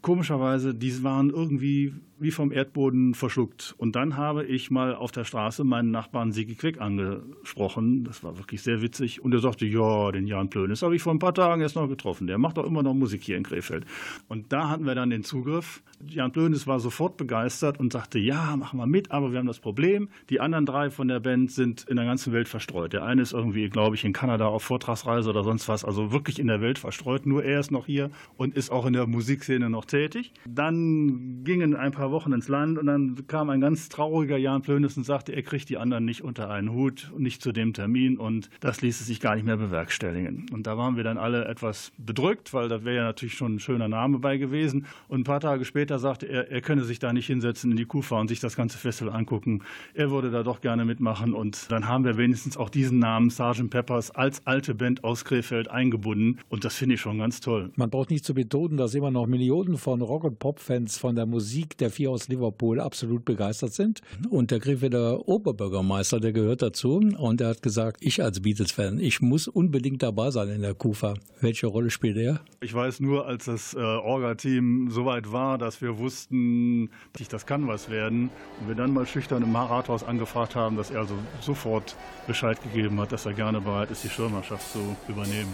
Komischerweise, 0.00 0.74
die 0.74 1.02
waren 1.02 1.30
irgendwie 1.30 1.94
wie 2.20 2.30
vom 2.30 2.52
Erdboden 2.52 3.14
verschluckt. 3.14 3.74
Und 3.78 3.94
dann 3.94 4.16
habe 4.16 4.44
ich 4.44 4.70
mal 4.70 4.94
auf 4.94 5.12
der 5.12 5.24
Straße 5.24 5.64
meinen 5.64 5.90
Nachbarn 5.90 6.32
Sigi 6.32 6.54
Quick 6.54 6.80
angesprochen. 6.80 8.04
Das 8.04 8.24
war 8.24 8.38
wirklich 8.38 8.62
sehr 8.62 8.82
witzig. 8.82 9.22
Und 9.22 9.32
er 9.32 9.40
sagte, 9.40 9.66
ja, 9.66 10.10
den 10.10 10.26
Jan 10.26 10.50
Plönes 10.50 10.82
habe 10.82 10.96
ich 10.96 11.02
vor 11.02 11.14
ein 11.14 11.18
paar 11.18 11.34
Tagen 11.34 11.62
erst 11.62 11.76
noch 11.76 11.88
getroffen. 11.88 12.26
Der 12.26 12.38
macht 12.38 12.56
doch 12.58 12.64
immer 12.64 12.82
noch 12.82 12.94
Musik 12.94 13.22
hier 13.22 13.36
in 13.36 13.44
Krefeld. 13.44 13.84
Und 14.28 14.52
da 14.52 14.68
hatten 14.68 14.84
wir 14.84 14.94
dann 14.94 15.10
den 15.10 15.22
Zugriff. 15.22 15.82
Jan 16.06 16.32
Plönes 16.32 16.66
war 16.66 16.80
sofort 16.80 17.16
begeistert 17.16 17.78
und 17.80 17.92
sagte, 17.92 18.18
ja, 18.18 18.56
machen 18.56 18.78
wir 18.78 18.86
mit, 18.86 19.10
aber 19.10 19.32
wir 19.32 19.38
haben 19.38 19.46
das 19.46 19.58
Problem. 19.60 20.08
Die 20.30 20.40
anderen 20.40 20.66
drei 20.66 20.90
von 20.90 21.08
der 21.08 21.20
Band 21.20 21.50
sind 21.50 21.84
in 21.88 21.96
der 21.96 22.04
ganzen 22.04 22.32
Welt 22.32 22.48
verstreut. 22.48 22.92
Der 22.92 23.04
eine 23.04 23.22
ist 23.22 23.32
irgendwie, 23.32 23.68
glaube 23.68 23.96
ich, 23.96 24.04
in 24.04 24.12
Kanada 24.12 24.46
auf 24.46 24.62
Vortragsreise 24.62 25.30
oder 25.30 25.42
sonst 25.42 25.68
was, 25.68 25.84
also 25.84 26.12
wirklich 26.12 26.38
in 26.38 26.46
der 26.46 26.60
Welt 26.60 26.78
verstreut. 26.78 27.26
Nur 27.26 27.44
er 27.44 27.60
ist 27.60 27.70
noch 27.70 27.86
hier 27.86 28.10
und 28.36 28.56
ist 28.56 28.70
auch 28.70 28.86
in 28.86 28.92
der 28.92 29.06
Musikszene 29.06 29.70
noch 29.70 29.84
tätig. 29.88 30.32
Dann 30.46 31.42
gingen 31.44 31.74
ein 31.74 31.92
paar 31.92 32.10
Wochen 32.12 32.32
ins 32.32 32.48
Land 32.48 32.78
und 32.78 32.86
dann 32.86 33.26
kam 33.26 33.50
ein 33.50 33.60
ganz 33.60 33.88
trauriger 33.88 34.36
Jan 34.36 34.62
Plönes 34.62 34.96
und 34.96 35.04
sagte, 35.04 35.32
er 35.32 35.42
kriegt 35.42 35.68
die 35.68 35.76
anderen 35.76 36.04
nicht 36.04 36.22
unter 36.22 36.50
einen 36.50 36.72
Hut 36.72 37.12
nicht 37.18 37.42
zu 37.42 37.52
dem 37.52 37.72
Termin 37.72 38.16
und 38.16 38.50
das 38.60 38.80
ließ 38.80 39.00
es 39.00 39.06
sich 39.06 39.20
gar 39.20 39.34
nicht 39.34 39.44
mehr 39.44 39.56
bewerkstelligen. 39.56 40.46
Und 40.52 40.66
da 40.66 40.76
waren 40.76 40.96
wir 40.96 41.04
dann 41.04 41.18
alle 41.18 41.44
etwas 41.46 41.92
bedrückt, 41.98 42.54
weil 42.54 42.68
da 42.68 42.84
wäre 42.84 42.96
ja 42.96 43.04
natürlich 43.04 43.34
schon 43.34 43.56
ein 43.56 43.60
schöner 43.60 43.88
Name 43.88 44.18
bei 44.18 44.36
gewesen. 44.36 44.86
Und 45.08 45.20
ein 45.20 45.24
paar 45.24 45.40
Tage 45.40 45.64
später 45.64 45.98
sagte 45.98 46.26
er, 46.26 46.50
er 46.50 46.60
könne 46.60 46.84
sich 46.84 46.98
da 46.98 47.12
nicht 47.12 47.26
hinsetzen 47.26 47.70
in 47.70 47.76
die 47.76 47.84
Kufa 47.84 48.20
und 48.20 48.28
sich 48.28 48.40
das 48.40 48.56
ganze 48.56 48.78
Festival 48.78 49.14
angucken. 49.14 49.62
Er 49.94 50.10
würde 50.10 50.30
da 50.30 50.42
doch 50.42 50.60
gerne 50.60 50.84
mitmachen 50.84 51.34
und 51.34 51.70
dann 51.70 51.88
haben 51.88 52.04
wir 52.04 52.16
wenigstens 52.16 52.56
auch 52.56 52.70
diesen 52.70 52.98
Namen 52.98 53.30
Sgt. 53.30 53.70
Peppers 53.70 54.10
als 54.10 54.46
alte 54.46 54.74
Band 54.74 55.04
aus 55.04 55.24
Krefeld 55.24 55.68
eingebunden 55.68 56.38
und 56.48 56.64
das 56.64 56.76
finde 56.76 56.96
ich 56.96 57.00
schon 57.00 57.18
ganz 57.18 57.40
toll. 57.40 57.70
Man 57.76 57.90
braucht 57.90 58.10
nicht 58.10 58.24
zu 58.24 58.34
betonen, 58.34 58.76
dass 58.76 58.94
immer 58.94 59.10
noch 59.10 59.26
Millionen 59.26 59.77
von 59.78 60.02
Rock- 60.02 60.24
und 60.24 60.38
Pop-Fans 60.38 60.98
von 60.98 61.14
der 61.14 61.26
Musik 61.26 61.78
der 61.78 61.90
vier 61.90 62.10
aus 62.10 62.28
Liverpool 62.28 62.80
absolut 62.80 63.24
begeistert 63.24 63.72
sind. 63.72 64.00
Und 64.30 64.50
der 64.50 64.60
Krefelder 64.60 65.28
Oberbürgermeister, 65.28 66.20
der 66.20 66.32
gehört 66.32 66.62
dazu 66.62 66.96
und 66.96 67.40
er 67.40 67.48
hat 67.48 67.62
gesagt, 67.62 67.98
ich 68.00 68.22
als 68.22 68.40
Beatles-Fan, 68.40 68.98
ich 69.00 69.20
muss 69.20 69.48
unbedingt 69.48 70.02
dabei 70.02 70.30
sein 70.30 70.48
in 70.48 70.62
der 70.62 70.74
Kufa. 70.74 71.14
Welche 71.40 71.66
Rolle 71.66 71.90
spielt 71.90 72.16
er? 72.16 72.40
Ich 72.60 72.74
weiß 72.74 73.00
nur, 73.00 73.26
als 73.26 73.46
das 73.46 73.74
äh, 73.74 73.78
Orga-Team 73.78 74.90
so 74.90 75.04
weit 75.06 75.32
war, 75.32 75.58
dass 75.58 75.80
wir 75.80 75.98
wussten, 75.98 76.90
dass 77.12 77.28
das 77.28 77.46
kann 77.46 77.66
was 77.68 77.90
werden 77.90 78.30
und 78.60 78.68
wir 78.68 78.74
dann 78.74 78.92
mal 78.92 79.06
schüchtern 79.06 79.42
im 79.42 79.54
Rathaus 79.54 80.02
angefragt 80.02 80.54
haben, 80.54 80.76
dass 80.76 80.90
er 80.90 81.00
also 81.00 81.14
sofort 81.40 81.96
Bescheid 82.26 82.60
gegeben 82.62 83.00
hat, 83.00 83.12
dass 83.12 83.26
er 83.26 83.32
gerne 83.32 83.60
bereit 83.60 83.90
ist, 83.90 84.04
die 84.04 84.08
Schirmherrschaft 84.08 84.72
zu 84.72 84.96
übernehmen. 85.08 85.52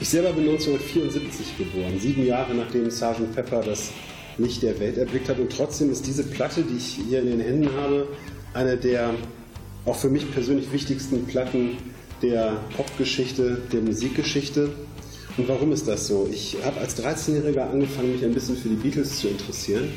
Ich 0.00 0.08
selber 0.08 0.32
bin 0.32 0.48
1974 0.48 1.58
geboren, 1.58 2.00
sieben 2.00 2.24
Jahre 2.24 2.54
nachdem 2.54 2.90
Sgt. 2.90 3.34
Pepper 3.34 3.60
das 3.60 3.92
Licht 4.38 4.62
der 4.62 4.80
Welt 4.80 4.96
erblickt 4.96 5.28
hat. 5.28 5.38
Und 5.38 5.52
trotzdem 5.52 5.90
ist 5.90 6.06
diese 6.06 6.24
Platte, 6.24 6.62
die 6.62 6.78
ich 6.78 7.00
hier 7.06 7.20
in 7.20 7.26
den 7.26 7.40
Händen 7.40 7.70
habe, 7.76 8.08
eine 8.54 8.78
der 8.78 9.12
auch 9.84 9.96
für 9.96 10.08
mich 10.08 10.30
persönlich 10.32 10.72
wichtigsten 10.72 11.26
Platten 11.26 11.76
der 12.22 12.56
Popgeschichte, 12.74 13.60
der 13.70 13.82
Musikgeschichte. 13.82 14.70
Und 15.36 15.48
warum 15.48 15.70
ist 15.70 15.86
das 15.86 16.06
so? 16.06 16.26
Ich 16.32 16.56
habe 16.64 16.80
als 16.80 16.96
13-Jähriger 16.96 17.70
angefangen, 17.70 18.12
mich 18.12 18.24
ein 18.24 18.32
bisschen 18.32 18.56
für 18.56 18.70
die 18.70 18.76
Beatles 18.76 19.20
zu 19.20 19.28
interessieren 19.28 19.90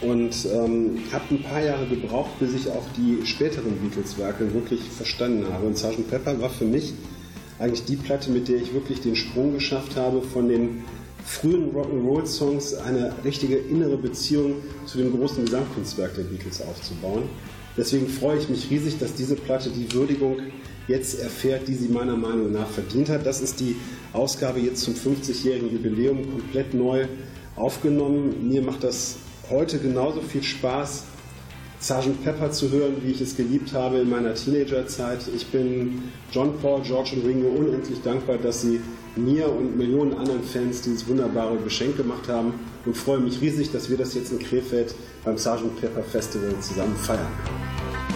und 0.00 0.34
ähm, 0.52 0.98
habe 1.12 1.24
ein 1.30 1.42
paar 1.42 1.62
Jahre 1.62 1.86
gebraucht, 1.86 2.30
bis 2.40 2.54
ich 2.54 2.68
auch 2.68 2.84
die 2.96 3.24
späteren 3.24 3.76
Beatles-Werke 3.78 4.52
wirklich 4.52 4.80
verstanden 4.80 5.46
habe. 5.52 5.66
Und 5.66 5.78
Sgt. 5.78 6.10
Pepper 6.10 6.40
war 6.40 6.50
für 6.50 6.64
mich 6.64 6.94
eigentlich 7.60 7.84
die 7.84 7.96
Platte, 7.96 8.30
mit 8.30 8.48
der 8.48 8.56
ich 8.56 8.72
wirklich 8.72 9.00
den 9.00 9.14
Sprung 9.14 9.52
geschafft 9.52 9.94
habe 9.96 10.22
von 10.22 10.48
den 10.48 10.82
frühen 11.24 11.72
Rock'n'Roll-Songs 11.72 12.74
eine 12.74 13.12
richtige 13.24 13.56
innere 13.56 13.96
Beziehung 13.96 14.54
zu 14.86 14.98
dem 14.98 15.16
großen 15.16 15.44
Gesamtkunstwerk 15.44 16.14
der 16.16 16.22
Beatles 16.22 16.62
aufzubauen. 16.62 17.24
Deswegen 17.76 18.08
freue 18.08 18.38
ich 18.38 18.48
mich 18.48 18.70
riesig, 18.70 18.98
dass 18.98 19.14
diese 19.14 19.36
Platte 19.36 19.70
die 19.70 19.92
Würdigung 19.92 20.38
jetzt 20.88 21.20
erfährt, 21.20 21.68
die 21.68 21.74
sie 21.74 21.88
meiner 21.88 22.16
Meinung 22.16 22.50
nach 22.50 22.68
verdient 22.68 23.10
hat. 23.10 23.24
Das 23.24 23.40
ist 23.40 23.60
die 23.60 23.76
Ausgabe 24.12 24.58
jetzt 24.58 24.82
zum 24.82 24.94
50-jährigen 24.94 25.70
Jubiläum 25.70 26.30
komplett 26.32 26.74
neu 26.74 27.06
aufgenommen. 27.56 28.48
Mir 28.48 28.62
macht 28.62 28.82
das 28.82 29.16
heute 29.50 29.78
genauso 29.78 30.20
viel 30.20 30.42
Spaß, 30.42 31.04
Sgt. 31.80 32.22
Pepper 32.22 32.50
zu 32.50 32.70
hören, 32.70 32.96
wie 33.02 33.12
ich 33.12 33.20
es 33.22 33.36
geliebt 33.36 33.72
habe 33.72 33.98
in 33.98 34.10
meiner 34.10 34.34
Teenagerzeit. 34.34 35.20
Ich 35.34 35.46
bin 35.46 36.02
John 36.30 36.52
Paul, 36.60 36.82
George 36.82 37.12
und 37.16 37.26
Ringo 37.26 37.48
unendlich 37.48 38.02
dankbar, 38.02 38.36
dass 38.36 38.60
sie 38.60 38.80
mir 39.16 39.50
und 39.50 39.76
Millionen 39.76 40.12
anderen 40.12 40.42
Fans 40.42 40.82
dieses 40.82 41.08
wunderbare 41.08 41.56
Geschenk 41.56 41.96
gemacht 41.96 42.28
haben 42.28 42.52
und 42.84 42.96
freue 42.96 43.18
mich 43.18 43.40
riesig, 43.40 43.72
dass 43.72 43.88
wir 43.88 43.96
das 43.96 44.14
jetzt 44.14 44.30
in 44.30 44.38
Krefeld 44.38 44.94
beim 45.24 45.38
Sgt. 45.38 45.80
Pepper 45.80 46.02
Festival 46.02 46.54
zusammen 46.60 46.96
feiern 46.96 47.26
können. 47.44 48.09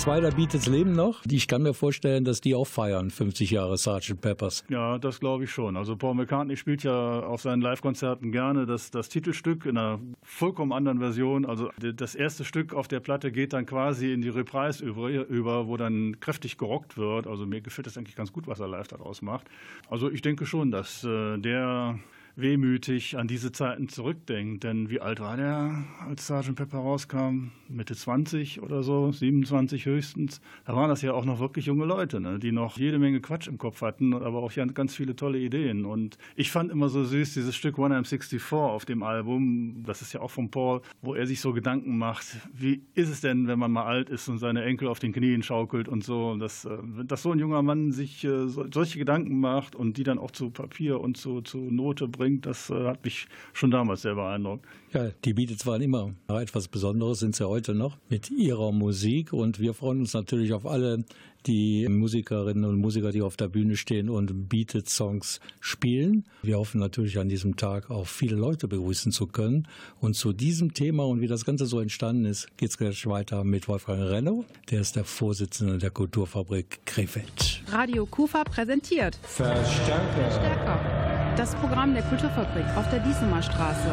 Zwei 0.00 0.18
der 0.18 0.30
Beatles 0.30 0.66
leben 0.66 0.92
noch. 0.92 1.20
Ich 1.30 1.46
kann 1.46 1.60
mir 1.60 1.74
vorstellen, 1.74 2.24
dass 2.24 2.40
die 2.40 2.54
auch 2.54 2.66
feiern, 2.66 3.10
50 3.10 3.50
Jahre 3.50 3.76
Sgt. 3.76 4.18
Peppers. 4.18 4.64
Ja, 4.70 4.96
das 4.96 5.20
glaube 5.20 5.44
ich 5.44 5.50
schon. 5.50 5.76
Also 5.76 5.94
Paul 5.94 6.14
McCartney 6.14 6.56
spielt 6.56 6.82
ja 6.82 7.20
auf 7.20 7.42
seinen 7.42 7.60
Live-Konzerten 7.60 8.32
gerne 8.32 8.64
das, 8.64 8.90
das 8.90 9.10
Titelstück 9.10 9.66
in 9.66 9.76
einer 9.76 10.00
vollkommen 10.22 10.72
anderen 10.72 11.00
Version. 11.00 11.44
Also 11.44 11.68
das 11.76 12.14
erste 12.14 12.46
Stück 12.46 12.72
auf 12.72 12.88
der 12.88 13.00
Platte 13.00 13.30
geht 13.30 13.52
dann 13.52 13.66
quasi 13.66 14.10
in 14.14 14.22
die 14.22 14.30
Reprise 14.30 14.82
über, 14.82 15.10
über 15.10 15.66
wo 15.66 15.76
dann 15.76 16.18
kräftig 16.18 16.56
gerockt 16.56 16.96
wird. 16.96 17.26
Also 17.26 17.44
mir 17.44 17.60
gefällt 17.60 17.86
das 17.86 17.98
eigentlich 17.98 18.16
ganz 18.16 18.32
gut, 18.32 18.46
was 18.46 18.58
er 18.58 18.68
live 18.68 18.88
daraus 18.88 19.20
macht. 19.20 19.48
Also 19.90 20.10
ich 20.10 20.22
denke 20.22 20.46
schon, 20.46 20.70
dass 20.70 21.04
äh, 21.04 21.36
der 21.36 21.98
wehmütig 22.36 23.16
an 23.16 23.28
diese 23.28 23.52
Zeiten 23.52 23.88
zurückdenkt. 23.88 24.64
Denn 24.64 24.90
wie 24.90 25.00
alt 25.00 25.20
war 25.20 25.36
der, 25.36 25.84
als 26.06 26.26
Sgt. 26.26 26.54
Pepper 26.54 26.78
rauskam? 26.78 27.50
Mitte 27.68 27.94
20 27.94 28.62
oder 28.62 28.82
so, 28.82 29.12
27 29.12 29.86
höchstens. 29.86 30.40
Da 30.64 30.74
waren 30.74 30.88
das 30.88 31.02
ja 31.02 31.12
auch 31.12 31.24
noch 31.24 31.38
wirklich 31.38 31.66
junge 31.66 31.84
Leute, 31.84 32.20
ne? 32.20 32.38
die 32.38 32.52
noch 32.52 32.76
jede 32.76 32.98
Menge 32.98 33.20
Quatsch 33.20 33.46
im 33.48 33.58
Kopf 33.58 33.80
hatten, 33.82 34.12
aber 34.12 34.42
auch 34.42 34.52
ganz 34.74 34.94
viele 34.94 35.14
tolle 35.14 35.38
Ideen. 35.38 35.84
Und 35.84 36.18
ich 36.36 36.50
fand 36.50 36.70
immer 36.70 36.88
so 36.88 37.04
süß 37.04 37.34
dieses 37.34 37.54
Stück 37.54 37.78
One 37.78 37.96
I'm 37.96 38.04
64 38.04 38.52
auf 38.52 38.84
dem 38.84 39.02
Album, 39.02 39.84
das 39.86 40.02
ist 40.02 40.12
ja 40.12 40.20
auch 40.20 40.30
von 40.30 40.50
Paul, 40.50 40.82
wo 41.00 41.14
er 41.14 41.26
sich 41.26 41.40
so 41.40 41.52
Gedanken 41.52 41.96
macht, 41.96 42.26
wie 42.52 42.82
ist 42.94 43.08
es 43.08 43.20
denn, 43.20 43.46
wenn 43.46 43.58
man 43.58 43.70
mal 43.70 43.84
alt 43.84 44.10
ist 44.10 44.28
und 44.28 44.38
seine 44.38 44.64
Enkel 44.64 44.88
auf 44.88 44.98
den 44.98 45.12
Knien 45.12 45.42
schaukelt 45.42 45.88
und 45.88 46.04
so. 46.04 46.36
Dass, 46.36 46.64
äh, 46.64 46.78
dass 47.04 47.22
so 47.22 47.32
ein 47.32 47.38
junger 47.38 47.62
Mann 47.62 47.92
sich 47.92 48.24
äh, 48.24 48.48
solche 48.48 48.98
Gedanken 48.98 49.38
macht 49.40 49.74
und 49.74 49.96
die 49.96 50.02
dann 50.02 50.18
auch 50.18 50.30
zu 50.30 50.50
Papier 50.50 51.00
und 51.00 51.16
zu, 51.16 51.40
zu 51.42 51.58
Note 51.58 52.08
bringt, 52.08 52.19
das 52.40 52.70
äh, 52.70 52.86
hat 52.86 53.04
mich 53.04 53.26
schon 53.52 53.70
damals 53.70 54.02
sehr 54.02 54.14
beeindruckt. 54.14 54.66
Ja, 54.92 55.10
die 55.24 55.34
Beatles 55.34 55.66
waren 55.66 55.82
immer 55.82 56.14
etwas 56.28 56.68
Besonderes, 56.68 57.20
sind 57.20 57.36
sie 57.36 57.48
heute 57.48 57.74
noch 57.74 57.96
mit 58.08 58.30
ihrer 58.30 58.72
Musik 58.72 59.32
und 59.32 59.60
wir 59.60 59.72
freuen 59.72 60.00
uns 60.00 60.14
natürlich 60.14 60.52
auf 60.52 60.66
alle 60.66 61.04
die 61.46 61.88
Musikerinnen 61.88 62.64
und 62.64 62.76
Musiker, 62.76 63.12
die 63.12 63.22
auf 63.22 63.36
der 63.36 63.48
Bühne 63.48 63.76
stehen 63.76 64.10
und 64.10 64.48
Beatles-Songs 64.48 65.40
spielen. 65.60 66.24
Wir 66.42 66.58
hoffen 66.58 66.80
natürlich 66.80 67.18
an 67.18 67.28
diesem 67.28 67.56
Tag 67.56 67.90
auch 67.90 68.06
viele 68.06 68.36
Leute 68.36 68.68
begrüßen 68.68 69.12
zu 69.12 69.26
können. 69.26 69.66
Und 70.00 70.14
zu 70.14 70.32
diesem 70.32 70.74
Thema 70.74 71.06
und 71.06 71.20
wie 71.20 71.28
das 71.28 71.44
Ganze 71.44 71.66
so 71.66 71.80
entstanden 71.80 72.24
ist, 72.24 72.56
geht 72.56 72.70
es 72.70 72.78
gleich 72.78 73.06
weiter 73.06 73.44
mit 73.44 73.68
Wolfgang 73.68 74.02
Renno. 74.02 74.44
Der 74.70 74.80
ist 74.80 74.96
der 74.96 75.04
Vorsitzende 75.04 75.78
der 75.78 75.90
Kulturfabrik 75.90 76.80
Krefeld. 76.84 77.62
Radio 77.68 78.06
Kufa 78.06 78.44
präsentiert 78.44 79.18
Verstärker. 79.22 80.30
Stärker. 80.30 81.09
Das 81.36 81.54
Programm 81.56 81.92
der 81.94 82.02
Kulturfabrik 82.02 82.64
auf 82.76 82.88
der 82.90 82.98
Diesemer 83.00 83.42
Straße. 83.42 83.90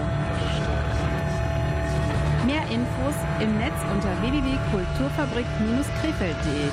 Mehr 2.45 2.61
Infos 2.71 3.15
im 3.41 3.57
Netz 3.57 3.73
unter 3.93 4.09
www.kulturfabrik-krefeld.de. 4.21 6.69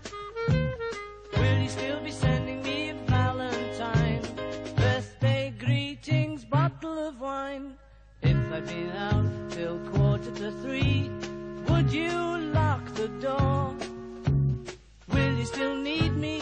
will 1.37 1.59
you 1.62 1.69
still 1.69 2.01
be 2.03 2.11
sending 2.11 2.44
I'd 8.55 8.64
been 8.67 8.93
out 8.93 9.51
till 9.51 9.81
quarter 9.90 10.31
to 10.31 10.53
three, 10.62 11.11
would 11.69 11.93
you 11.93 12.12
lock 12.55 12.87
the 12.95 13.09
door? 13.09 13.75
Will 15.12 15.33
you 15.37 15.45
still 15.45 15.75
need 15.75 16.17
me? 16.17 16.40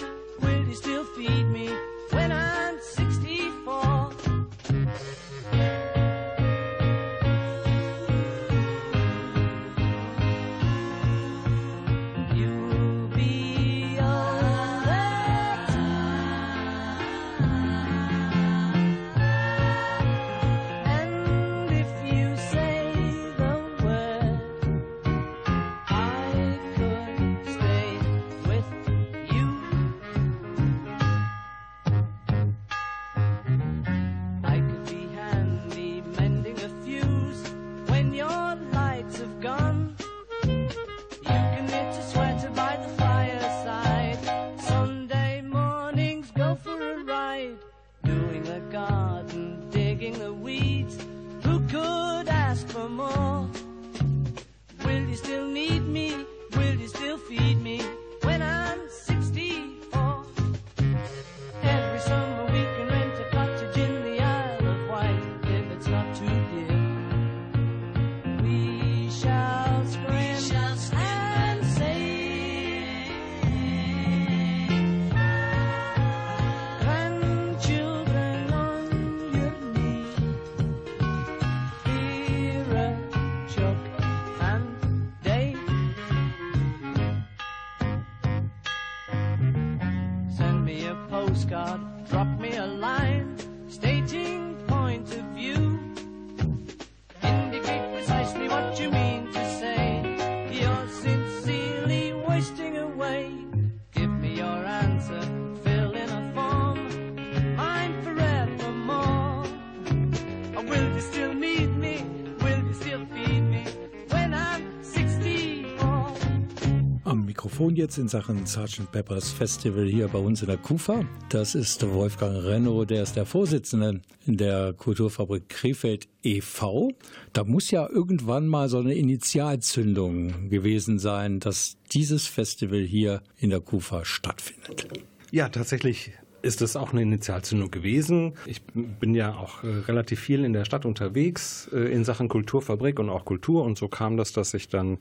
Telefon 117.63 117.77
jetzt 117.77 117.99
in 117.99 118.09
Sachen 118.09 118.45
Sgt. 118.45 118.91
Peppers 118.91 119.31
Festival 119.31 119.87
hier 119.87 120.09
bei 120.09 120.19
uns 120.19 120.41
in 120.43 120.49
der 120.49 120.57
KUFA. 120.57 121.05
Das 121.29 121.55
ist 121.55 121.89
Wolfgang 121.89 122.43
Renno, 122.43 122.85
der 122.85 123.05
ist 123.05 123.15
der 123.15 123.25
Vorsitzende 123.25 124.01
der 124.27 124.73
Kulturfabrik 124.73 125.49
Krefeld 125.49 126.09
e.V. 126.25 126.91
Da 127.33 127.45
muss 127.45 127.71
ja 127.71 127.89
irgendwann 127.89 128.49
mal 128.49 128.69
so 128.69 128.79
eine 128.79 128.95
Initialzündung 128.95 130.49
gewesen 130.49 130.99
sein, 130.99 131.39
dass 131.39 131.77
dieses 131.93 132.27
Festival 132.27 132.81
hier 132.81 133.23
in 133.39 133.51
der 133.51 133.61
KUFA 133.61 134.05
stattfindet. 134.05 134.89
Ja, 135.31 135.49
tatsächlich 135.49 136.11
ist 136.43 136.61
es 136.61 136.77
auch 136.77 136.93
eine 136.93 137.03
Initialzündung 137.03 137.71
gewesen. 137.71 138.35
Ich 138.47 138.63
bin 138.75 139.15
ja 139.15 139.35
auch 139.37 139.63
äh, 139.63 139.69
relativ 139.69 140.21
viel 140.21 140.45
in 140.45 140.53
der 140.53 140.65
Stadt 140.65 140.85
unterwegs 140.85 141.71
äh, 141.73 141.93
in 141.93 142.05
Sachen 142.05 142.29
Kulturfabrik 142.29 142.99
und 142.99 143.09
auch 143.09 143.25
Kultur 143.25 143.65
und 143.65 143.79
so 143.79 143.89
kam 143.89 144.17
das, 144.17 144.33
dass 144.33 144.53
ich 144.55 144.69
dann 144.69 144.99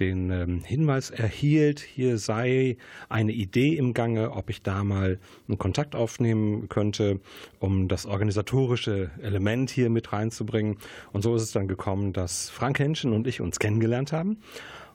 den 0.00 0.30
ähm, 0.30 0.62
Hinweis 0.64 1.10
erhielt, 1.10 1.80
hier 1.80 2.18
sei 2.18 2.76
eine 3.08 3.32
Idee 3.32 3.76
im 3.76 3.94
Gange, 3.94 4.32
ob 4.32 4.50
ich 4.50 4.62
da 4.62 4.84
mal 4.84 5.18
einen 5.48 5.58
Kontakt 5.58 5.94
aufnehmen 5.94 6.68
könnte, 6.68 7.20
um 7.60 7.88
das 7.88 8.06
organisatorische 8.06 9.10
Element 9.22 9.70
hier 9.70 9.90
mit 9.90 10.12
reinzubringen. 10.12 10.78
Und 11.12 11.22
so 11.22 11.34
ist 11.36 11.42
es 11.42 11.52
dann 11.52 11.68
gekommen, 11.68 12.12
dass 12.12 12.50
Frank 12.50 12.78
Henschen 12.78 13.12
und 13.12 13.26
ich 13.26 13.40
uns 13.40 13.58
kennengelernt 13.58 14.12
haben. 14.12 14.38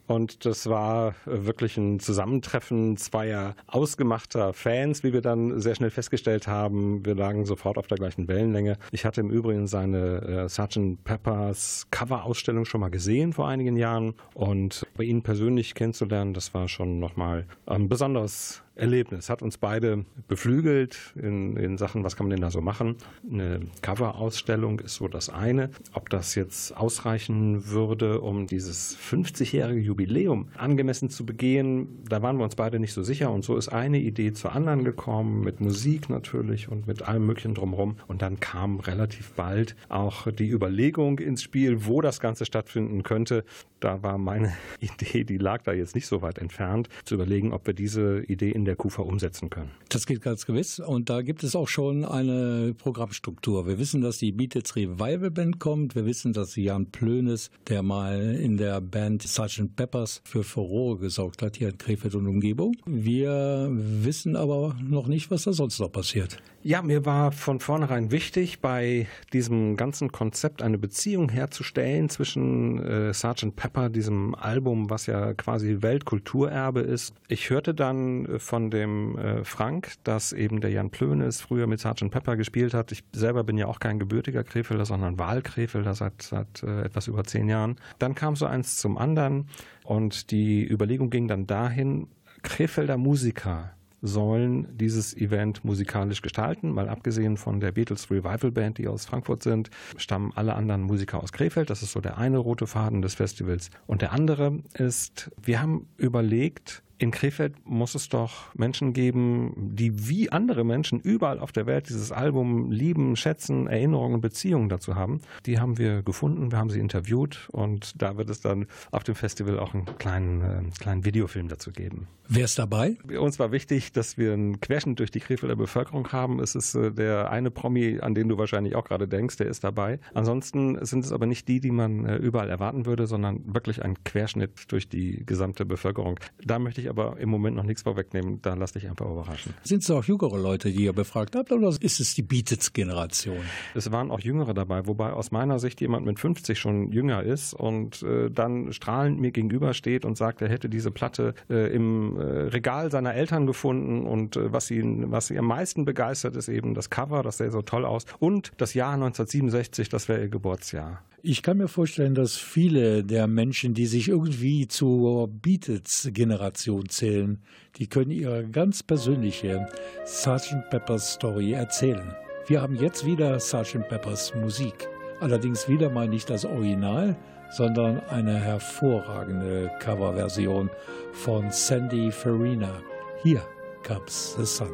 Und 0.08 0.46
das 0.46 0.70
war 0.70 1.10
äh, 1.26 1.46
wirklich 1.46 1.78
ein 1.78 2.00
Zusammentreffen 2.00 2.98
zweier 2.98 3.56
ausgemachter 3.68 4.54
Fans, 4.54 5.04
wie 5.04 5.14
wir 5.14 5.22
dann 5.22 5.60
sehr 5.60 5.76
schnell 5.76 5.90
festgestellt 5.90 6.48
haben. 6.48 7.06
Wir 7.06 7.16
lagen 7.16 7.46
sofort 7.46 7.78
auf 7.78 7.88
der 7.88 7.98
gleichen 7.98 8.28
Wellenlänge. 8.28 8.78
Ich 8.92 9.06
hatte 9.06 9.22
im 9.22 9.30
Übrigen 9.30 9.68
seine 9.68 10.22
äh, 10.22 10.50
Sgt. 10.50 11.04
Peppers 11.04 11.88
Cover-Ausstellung 11.92 12.66
schon 12.66 12.82
mal 12.82 12.90
gesehen 12.90 13.34
vor 13.34 13.48
einigen 13.48 13.78
Jahren. 13.78 14.14
Und 14.34 14.86
bei 14.96 15.04
ihn 15.04 15.22
persönlich 15.22 15.74
kennenzulernen, 15.74 16.34
das 16.34 16.54
war 16.54 16.68
schon 16.68 17.00
nochmal 17.00 17.46
ein 17.66 17.90
besonderes 17.90 18.65
Erlebnis. 18.76 19.30
Hat 19.30 19.42
uns 19.42 19.58
beide 19.58 20.06
beflügelt 20.28 21.14
in, 21.16 21.56
in 21.58 21.78
Sachen, 21.78 22.04
was 22.04 22.16
kann 22.16 22.28
man 22.28 22.32
denn 22.32 22.42
da 22.42 22.52
so 22.52 22.62
machen. 22.62 22.98
Eine 23.30 23.62
Cover-Ausstellung 23.82 24.80
ist 24.82 24.96
so 24.96 25.08
das 25.08 25.30
eine. 25.30 25.70
Ob 25.94 26.10
das 26.10 26.36
jetzt 26.36 26.76
ausreichen 26.76 27.70
würde, 27.70 28.22
um 28.22 28.48
dieses 28.48 28.98
50-jährige 28.98 29.80
Jubiläum 29.80 30.50
angemessen 30.58 31.10
zu 31.10 31.26
begehen, 31.26 32.04
da 32.08 32.22
waren 32.22 32.38
wir 32.38 32.44
uns 32.44 32.56
beide 32.56 32.80
nicht 32.80 32.94
so 32.94 33.04
sicher. 33.04 33.32
Und 33.32 33.44
so 33.46 33.56
ist 33.56 33.70
eine 33.70 34.00
Idee 34.00 34.34
zur 34.34 34.54
anderen 34.54 34.84
gekommen, 34.84 35.42
mit 35.42 35.62
Musik 35.62 36.10
natürlich 36.10 36.70
und 36.70 36.88
mit 36.88 37.04
allem 37.04 37.26
Möglichen 37.26 37.54
drumherum. 37.54 37.98
Und 38.08 38.22
dann 38.22 38.40
kam 38.40 38.80
relativ 38.80 39.32
bald 39.34 39.76
auch 39.90 40.30
die 40.32 40.50
Überlegung 40.50 41.20
ins 41.20 41.42
Spiel, 41.42 41.86
wo 41.86 42.02
das 42.02 42.20
Ganze 42.20 42.46
stattfinden 42.46 43.04
könnte. 43.04 43.46
Da 43.80 44.04
war 44.04 44.18
meine 44.18 44.54
Idee, 44.80 45.24
die 45.24 45.38
lag 45.38 45.64
da 45.64 45.72
jetzt 45.72 45.96
nicht 45.96 46.08
so 46.08 46.22
weit 46.22 46.40
entfernt, 46.40 46.90
zu 47.06 47.16
überlegen, 47.16 47.54
ob 47.54 47.66
wir 47.68 47.74
diese 47.74 48.24
Idee 48.24 48.52
in 48.52 48.65
der 48.66 48.76
KUFA 48.76 49.04
umsetzen 49.04 49.50
können. 49.50 49.72
Das 49.90 50.06
geht 50.06 50.22
ganz 50.22 50.46
gewiss. 50.46 50.80
Und 50.80 51.10
da 51.10 51.22
gibt 51.22 51.44
es 51.44 51.56
auch 51.56 51.68
schon 51.68 52.06
eine 52.06 52.74
Programmstruktur. 52.78 53.68
Wir 53.68 53.80
wissen, 53.80 54.02
dass 54.02 54.18
die 54.18 54.32
Beatles 54.32 54.76
Revival 54.76 55.32
Band 55.32 55.60
kommt. 55.60 55.96
Wir 55.96 56.06
wissen, 56.06 56.34
dass 56.34 56.56
Jan 56.56 56.88
Plönes, 56.88 57.52
der 57.68 57.84
mal 57.84 58.36
in 58.36 58.58
der 58.58 58.82
Band 58.82 59.24
Sgt. 59.24 59.76
Peppers 59.76 60.22
für 60.24 60.44
Furore 60.44 60.98
gesorgt 60.98 61.42
hat, 61.42 61.58
hier 61.58 61.70
in 61.70 61.78
Krefeld 61.78 62.16
und 62.16 62.28
Umgebung. 62.28 62.76
Wir 62.86 63.70
wissen 63.72 64.36
aber 64.36 64.76
noch 64.82 65.08
nicht, 65.08 65.32
was 65.32 65.44
da 65.44 65.54
sonst 65.54 65.80
noch 65.80 65.92
passiert. 65.92 66.38
Ja, 66.68 66.82
mir 66.82 67.06
war 67.06 67.32
von 67.32 67.60
vornherein 67.60 68.10
wichtig, 68.10 68.60
bei 68.60 69.06
diesem 69.34 69.78
ganzen 69.78 70.12
Konzept 70.12 70.64
eine 70.64 70.80
Beziehung 70.80 71.30
herzustellen 71.30 72.10
zwischen 72.10 72.84
äh, 72.84 73.14
Sgt. 73.14 73.56
Pepper, 73.56 73.92
diesem 73.92 74.34
Album, 74.34 74.90
was 74.90 75.06
ja 75.06 75.36
quasi 75.36 75.84
Weltkulturerbe 75.84 76.80
ist. 76.80 77.14
Ich 77.28 77.52
hörte 77.52 77.76
dann 77.76 78.26
äh, 78.26 78.40
von 78.40 78.72
dem 78.72 79.16
äh, 79.16 79.44
Frank, 79.44 79.94
dass 80.06 80.34
eben 80.34 80.60
der 80.60 80.72
Jan 80.72 80.90
Plönes 80.90 81.40
früher 81.40 81.68
mit 81.68 81.82
Sgt. 81.82 82.10
Pepper 82.10 82.36
gespielt 82.36 82.74
hat. 82.74 82.92
Ich 82.92 83.04
selber 83.14 83.44
bin 83.44 83.60
ja 83.60 83.68
auch 83.68 83.80
kein 83.80 84.00
gebürtiger 84.00 84.44
Krefelder, 84.44 84.86
sondern 84.86 85.20
Wahlkrefelder 85.20 85.94
seit, 85.94 86.24
seit 86.24 86.64
äh, 86.64 86.82
etwas 86.82 87.06
über 87.06 87.24
zehn 87.26 87.48
Jahren. 87.48 87.76
Dann 88.00 88.16
kam 88.16 88.36
so 88.36 88.48
eins 88.48 88.78
zum 88.78 88.98
anderen 88.98 89.50
und 89.84 90.32
die 90.32 90.68
Überlegung 90.68 91.12
ging 91.12 91.28
dann 91.28 91.46
dahin, 91.46 92.08
Krefelder 92.42 92.98
Musiker 92.98 93.76
sollen 94.02 94.68
dieses 94.78 95.16
Event 95.16 95.66
musikalisch 95.66 96.22
gestalten. 96.22 96.72
Mal 96.72 96.90
abgesehen 96.90 97.38
von 97.38 97.60
der 97.60 97.72
Beatles 97.72 98.10
Revival 98.12 98.52
Band, 98.52 98.78
die 98.78 98.88
aus 98.88 99.06
Frankfurt 99.06 99.44
sind, 99.44 99.70
stammen 99.98 100.32
alle 100.36 100.56
anderen 100.56 100.84
Musiker 100.84 101.22
aus 101.22 101.32
Krefeld. 101.32 101.70
Das 101.70 101.82
ist 101.82 101.92
so 101.92 102.02
der 102.02 102.18
eine 102.18 102.38
rote 102.38 102.68
Faden 102.68 103.02
des 103.02 103.16
Festivals. 103.16 103.70
Und 103.88 104.02
der 104.02 104.12
andere 104.12 104.60
ist, 104.74 105.32
wir 105.42 105.62
haben 105.62 105.88
überlegt, 105.98 106.84
in 106.98 107.12
Krefeld 107.12 107.56
muss 107.66 107.96
es 107.96 108.10
doch 108.10 108.54
Menschen 108.56 108.94
geben, 108.94 109.54
die 109.58 110.08
wie 110.08 110.32
andere 110.32 110.64
Menschen 110.64 111.00
überall 111.00 111.40
auf 111.40 111.52
der 111.52 111.66
Welt 111.66 111.90
dieses 111.90 112.12
Album 112.12 112.72
lieben, 112.72 113.16
schätzen, 113.16 113.68
Erinnerungen, 113.68 114.22
Beziehungen 114.22 114.70
dazu 114.70 114.96
haben. 114.96 115.22
Die 115.46 115.60
haben 115.60 115.78
wir 115.78 116.04
gefunden, 116.04 116.52
wir 116.52 116.58
haben 116.58 116.70
sie 116.70 116.80
interviewt 116.80 117.50
und 117.52 118.02
da 118.02 118.18
wird 118.18 118.30
es 118.30 118.42
dann 118.42 118.68
auf 118.92 119.04
dem 119.04 119.16
Festival 119.16 119.60
auch 119.60 119.74
einen 119.74 119.86
kleinen, 119.98 120.42
äh, 120.42 120.80
kleinen 120.80 121.06
Videofilm 121.06 121.48
dazu 121.48 121.72
geben. 121.72 122.08
Wer 122.28 122.46
ist 122.46 122.58
dabei? 122.58 122.98
Uns 123.20 123.38
war 123.38 123.52
wichtig, 123.52 123.92
dass 123.92 124.18
wir 124.18 124.34
einen 124.34 124.60
Querschnitt 124.60 125.00
durch 125.00 125.12
die 125.12 125.20
Krefelder 125.20 125.56
Bevölkerung 125.56 126.12
haben. 126.12 126.40
Es 126.40 126.56
ist 126.56 126.74
äh, 126.74 126.92
der 126.92 127.30
eine 127.30 127.52
Promi, 127.52 128.00
an 128.02 128.16
den 128.16 128.30
du 128.30 128.38
wahrscheinlich 128.38 128.76
auch 128.76 128.86
gerade 128.86 129.08
denkst, 129.08 129.38
der 129.38 129.48
ist 129.48 129.64
dabei. 129.64 130.00
Ansonsten 130.14 130.84
sind 130.84 131.06
es 131.06 131.12
aber 131.12 131.28
nicht 131.28 131.48
die, 131.48 131.60
die 131.60 131.72
man 131.72 132.06
äh, 132.06 132.16
überall 132.16 132.50
erwarten 132.50 132.86
würde, 132.86 133.06
sondern 133.06 133.54
wirklich 133.54 133.84
ein 133.84 134.04
Querschnitt 134.04 134.72
durch 134.72 134.90
die 134.90 135.24
gesamte 135.26 135.66
Bevölkerung. 135.66 136.20
Da 136.44 136.58
möchte 136.58 136.82
ich 136.82 136.85
aber 136.90 137.18
im 137.20 137.30
Moment 137.30 137.56
noch 137.56 137.64
nichts 137.64 137.84
vorwegnehmen. 137.84 138.42
Da 138.42 138.54
lass 138.54 138.74
dich 138.74 138.88
einfach 138.90 139.06
überraschen. 139.06 139.54
Sind 139.64 139.84
es 139.84 139.92
auch 139.92 140.04
jüngere 140.04 140.38
Leute, 140.38 140.72
die 140.72 140.84
ihr 140.84 140.94
befragt 140.94 141.36
habt, 141.36 141.52
oder 141.52 141.70
ist 141.80 142.00
es 142.00 142.16
die 142.16 142.22
Beatles-Generation? 142.22 143.38
Es 143.74 143.92
waren 143.92 144.12
auch 144.12 144.20
Jüngere 144.20 144.54
dabei, 144.54 144.88
wobei 144.88 145.12
aus 145.12 145.32
meiner 145.32 145.60
Sicht 145.60 145.82
jemand 145.82 146.06
mit 146.06 146.20
50 146.20 146.58
schon 146.58 146.92
jünger 146.92 147.24
ist 147.24 147.54
und 147.54 148.04
äh, 148.04 148.30
dann 148.30 148.74
strahlend 148.74 149.20
mir 149.20 149.32
gegenübersteht 149.32 150.06
und 150.06 150.18
sagt, 150.18 150.42
er 150.42 150.50
hätte 150.50 150.70
diese 150.70 150.92
Platte 150.92 151.34
äh, 151.50 151.74
im 151.74 152.18
äh, 152.18 152.24
Regal 152.24 152.92
seiner 152.92 153.14
Eltern 153.14 153.46
gefunden 153.46 154.06
und 154.06 154.36
äh, 154.36 154.52
was 154.52 154.72
ihn, 154.72 155.12
was 155.12 155.28
sie 155.28 155.38
am 155.38 155.48
meisten 155.48 155.86
begeistert, 155.86 156.36
ist 156.36 156.48
eben 156.48 156.74
das 156.74 156.90
Cover, 156.90 157.24
das 157.24 157.38
sähe 157.38 157.52
so 157.52 157.62
toll 157.62 157.86
aus 157.86 158.06
und 158.20 158.52
das 158.58 158.74
Jahr 158.74 158.94
1967, 158.94 159.90
das 159.90 160.08
wäre 160.08 160.22
ihr 160.22 160.30
Geburtsjahr. 160.30 161.02
Ich 161.28 161.42
kann 161.42 161.58
mir 161.58 161.68
vorstellen, 161.68 162.14
dass 162.14 162.38
viele 162.38 163.04
der 163.04 163.26
Menschen, 163.26 163.74
die 163.74 163.88
sich 163.88 164.10
irgendwie 164.10 164.68
zur 164.68 165.28
Beatles-Generation 165.28 166.88
zählen, 166.88 167.42
die 167.78 167.88
können 167.88 168.12
ihre 168.12 168.48
ganz 168.48 168.84
persönliche 168.84 169.68
Sgt. 170.06 170.70
Peppers 170.70 171.14
Story 171.14 171.54
erzählen. 171.54 172.14
Wir 172.46 172.62
haben 172.62 172.76
jetzt 172.76 173.08
wieder 173.08 173.40
Sgt. 173.40 173.90
Peppers 173.90 174.36
Musik. 174.36 174.88
Allerdings 175.20 175.68
wieder 175.68 175.90
mal 175.90 176.08
nicht 176.08 176.30
das 176.30 176.46
Original, 176.46 177.18
sondern 177.50 178.02
eine 178.02 178.40
hervorragende 178.40 179.72
Coverversion 179.80 180.70
von 181.12 181.50
Sandy 181.50 182.12
Farina. 182.12 182.84
Hier 183.24 183.42
comes 183.82 184.36
the 184.38 184.46
sun. 184.46 184.70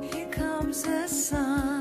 Here 0.00 0.28
comes 0.32 0.82
the 0.82 1.06
sun. 1.06 1.79